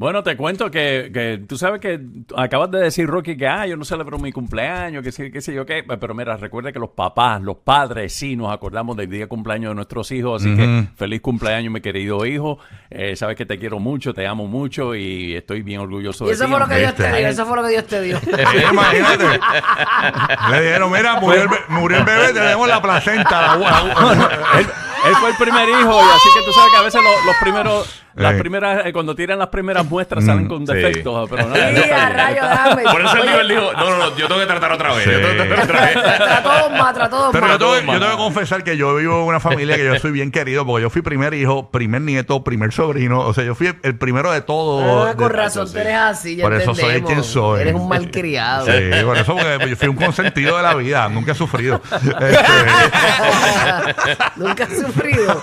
Bueno, 0.00 0.22
te 0.22 0.36
cuento 0.36 0.70
que, 0.70 1.10
que 1.12 1.42
tú 1.48 1.58
sabes 1.58 1.80
que 1.80 1.98
acabas 2.36 2.70
de 2.70 2.78
decir, 2.78 3.08
Rocky, 3.08 3.36
que 3.36 3.48
ah, 3.48 3.66
yo 3.66 3.76
no 3.76 3.84
celebro 3.84 4.16
mi 4.16 4.30
cumpleaños, 4.30 5.02
que 5.02 5.10
sí, 5.10 5.28
qué 5.32 5.40
sé 5.40 5.52
yo 5.52 5.66
qué. 5.66 5.82
Pero 5.82 6.14
mira, 6.14 6.36
recuerda 6.36 6.70
que 6.70 6.78
los 6.78 6.90
papás, 6.90 7.42
los 7.42 7.56
padres, 7.56 8.12
sí 8.12 8.36
nos 8.36 8.52
acordamos 8.54 8.96
del 8.96 9.10
día 9.10 9.22
de 9.22 9.26
cumpleaños 9.26 9.70
de 9.72 9.74
nuestros 9.74 10.12
hijos. 10.12 10.40
Así 10.40 10.54
que 10.54 10.84
feliz 10.94 11.20
cumpleaños, 11.20 11.72
mi 11.72 11.80
querido 11.80 12.24
hijo. 12.26 12.60
Eh, 12.90 13.16
sabes 13.16 13.34
que 13.36 13.44
te 13.44 13.58
quiero 13.58 13.80
mucho, 13.80 14.14
te 14.14 14.24
amo 14.24 14.46
mucho 14.46 14.94
y 14.94 15.34
estoy 15.34 15.62
bien 15.62 15.80
orgulloso 15.80 16.26
Y 16.26 16.28
de 16.28 16.34
eso 16.34 16.44
ti. 16.44 16.50
fue 16.52 16.60
lo 16.60 16.68
que 16.68 16.76
Dios 16.78 16.94
te 16.94 17.08
dio, 17.08 17.26
eso 17.26 17.44
fue 17.44 17.56
lo 17.56 17.62
que 17.64 17.70
Dios 17.70 17.86
te 17.88 18.00
dio. 18.00 18.18
Eh, 18.38 18.64
imagínate. 18.70 19.24
Le 20.52 20.62
dijeron, 20.62 20.92
mira, 20.92 21.18
murió 21.18 21.98
el, 21.98 22.04
bebé, 22.04 22.32
tenemos 22.32 22.68
la 22.68 22.80
placenta. 22.80 23.40
La, 23.42 23.56
gua- 23.58 24.30
él, 24.60 24.66
él 25.06 25.14
fue 25.16 25.30
el 25.30 25.36
primer 25.36 25.68
hijo 25.68 25.92
y 26.00 26.10
así 26.16 26.28
que 26.38 26.44
tú 26.44 26.52
sabes 26.52 26.70
que 26.72 26.76
a 26.78 26.82
veces 26.82 27.02
los, 27.02 27.24
los 27.26 27.36
primeros, 27.36 28.02
las 28.14 28.34
Eh. 28.34 28.38
primeras, 28.38 28.86
eh, 28.86 28.92
cuando 28.92 29.14
tiran 29.14 29.38
las 29.38 29.48
primeras 29.48 29.84
muestras 29.86 30.24
salen 30.24 30.48
con 30.48 30.66
sí. 30.66 30.72
defectos, 30.72 31.28
pero 31.30 31.48
nada. 31.48 31.82
Sí, 31.82 31.90
a 31.90 32.08
rayo, 32.08 32.42
déjame. 32.42 32.82
Por 32.82 33.00
eso 33.02 33.14
el 33.14 33.20
Oye, 33.22 33.30
nivel 33.30 33.48
dijo, 33.48 33.72
no, 33.74 33.90
no, 33.90 33.96
no, 33.96 34.16
yo 34.16 34.26
tengo 34.28 34.40
que 34.40 34.46
tratar 34.46 34.72
otra 34.72 34.92
vez. 34.94 35.04
Sí. 35.04 35.10
Yo 35.10 35.20
tengo 35.20 35.32
que 35.32 35.48
tratar 35.48 35.64
otra 35.64 35.80
vez. 35.80 35.92
Trató 36.28 36.48
dos 36.68 36.70
más, 36.78 36.94
trató 36.94 37.16
dos 37.18 37.28
Pero 37.32 37.46
más. 37.46 37.52
yo 37.52 37.58
tengo, 37.58 37.80
Toma. 37.80 37.92
yo 37.94 38.00
tengo 38.00 38.10
que 38.12 38.18
confesar 38.18 38.64
que 38.64 38.76
yo 38.76 38.94
vivo 38.96 39.14
en 39.22 39.26
una 39.28 39.40
familia 39.40 39.76
que 39.76 39.84
yo 39.84 39.98
soy 39.98 40.10
bien 40.10 40.30
querido 40.30 40.66
porque 40.66 40.82
yo 40.82 40.90
fui 40.90 41.02
primer 41.02 41.34
hijo, 41.34 41.70
primer 41.70 42.00
nieto, 42.02 42.42
primer 42.42 42.72
sobrino. 42.72 43.20
O 43.20 43.32
sea, 43.34 43.44
yo 43.44 43.54
fui 43.54 43.72
el, 43.82 43.96
primero 43.98 44.32
de 44.32 44.40
todo. 44.42 45.06
Ah, 45.06 45.14
con 45.14 45.28
de- 45.28 45.34
razón, 45.34 45.70
tú 45.72 45.78
eres 45.78 45.94
así, 45.96 46.36
ya 46.36 46.44
Por 46.44 46.54
eso 46.54 46.74
soy 46.74 46.84
entendemos. 46.84 47.10
quien 47.10 47.24
soy. 47.24 47.60
Eres 47.60 47.74
un 47.74 47.88
malcriado. 47.88 48.66
Sí, 48.66 48.72
por 49.04 49.16
eso 49.16 49.34
porque 49.36 49.70
yo 49.70 49.76
fui 49.76 49.88
un 49.88 49.96
consentido 49.96 50.56
de 50.56 50.62
la 50.62 50.74
vida, 50.74 51.08
nunca 51.08 51.32
he 51.32 51.34
sufrido. 51.34 51.80
Este, 52.18 54.16
Nunca 54.36 54.64
has 54.64 54.70
sufrido. 54.92 55.42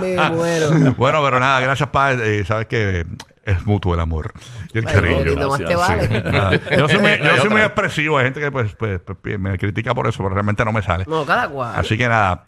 Me 0.00 0.30
muero. 0.30 0.70
bueno, 0.96 1.22
pero 1.24 1.40
nada, 1.40 1.60
gracias, 1.60 1.88
padre. 1.90 2.40
Eh, 2.40 2.44
sabes 2.44 2.66
que 2.66 3.06
es 3.44 3.64
mutuo 3.64 3.94
el 3.94 4.00
amor 4.00 4.32
y 4.74 4.78
el 4.78 4.88
Ay, 4.88 4.94
cariño. 4.94 5.16
Jorito, 5.18 5.48
más 5.48 5.58
te 5.58 5.64
Gracias, 5.64 5.88
vale. 5.88 6.08
sí. 6.08 6.30
Nada. 6.32 6.60
Yo 6.76 6.88
soy, 6.88 6.98
muy, 6.98 7.18
yo 7.18 7.30
Hay 7.30 7.38
soy 7.38 7.48
muy 7.50 7.60
otra. 7.60 7.66
expresivo, 7.66 8.18
hay 8.18 8.24
gente 8.24 8.40
que 8.40 8.50
pues, 8.50 8.74
pues, 8.74 9.00
pues, 9.00 9.38
me 9.38 9.56
critica 9.58 9.94
por 9.94 10.06
eso, 10.08 10.18
pero 10.18 10.30
realmente 10.30 10.64
no 10.64 10.72
me 10.72 10.82
sale. 10.82 11.04
No, 11.06 11.24
cada 11.24 11.48
cual. 11.48 11.72
Así 11.76 11.96
que 11.96 12.08
nada. 12.08 12.44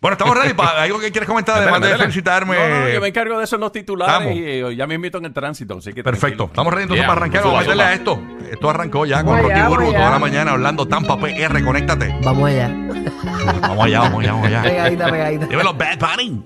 Bueno, 0.00 0.12
estamos 0.12 0.36
ready 0.36 0.52
para 0.54 0.82
algo 0.82 1.00
que 1.00 1.10
quieres 1.10 1.26
comentar, 1.28 1.56
además 1.58 1.80
de 1.80 1.96
felicitarme. 1.96 2.56
No, 2.56 2.80
no, 2.80 2.88
yo 2.88 3.00
me 3.00 3.08
encargo 3.08 3.38
de 3.38 3.44
eso 3.44 3.56
en 3.56 3.60
los 3.62 3.72
titulares 3.72 4.14
Vamos. 4.26 4.34
y 4.34 4.42
eh, 4.44 4.76
ya 4.76 4.86
me 4.86 4.94
invito 4.94 5.18
en 5.18 5.24
el 5.24 5.32
tránsito. 5.32 5.78
Así 5.78 5.92
que 5.92 6.02
Perfecto. 6.04 6.44
tranquilo. 6.44 6.46
Estamos 6.52 6.72
ready 6.74 6.82
entonces 6.84 7.02
Yeah, 7.02 7.08
para 7.08 7.20
arrancar. 7.20 7.42
Vamos 7.42 7.56
a 7.56 7.60
meterle 7.62 7.82
a 7.82 7.92
esto. 7.94 8.22
Esto 8.50 8.70
arrancó 8.70 9.06
ya 9.06 9.16
con 9.24 9.26
Vamos 9.26 9.42
Rocky 9.42 9.54
allá, 9.54 9.68
Burbu 9.68 9.80
vamos 9.84 9.94
toda 9.94 10.06
allá. 10.06 10.12
la 10.14 10.18
mañana 10.18 10.50
hablando 10.52 10.86
Tampa 10.86 11.16
PR. 11.18 11.64
Conéctate. 11.64 12.14
Vamos 12.22 12.48
allá. 12.48 12.68
Vamos 12.68 13.84
allá, 13.84 14.00
vamos 14.00 14.20
allá, 14.22 14.32
vamos 14.32 14.46
allá. 14.46 14.62
Pegadita, 14.62 15.10
pegadita. 15.10 15.46
Dímelo, 15.46 15.74
Bad 15.74 15.98
Bunny. 15.98 16.44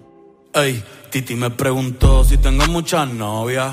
Ey, 0.55 0.85
Titi 1.11 1.35
me 1.35 1.51
preguntó 1.51 2.25
si 2.25 2.39
tengo 2.39 2.67
muchas 2.67 3.09
novias. 3.09 3.73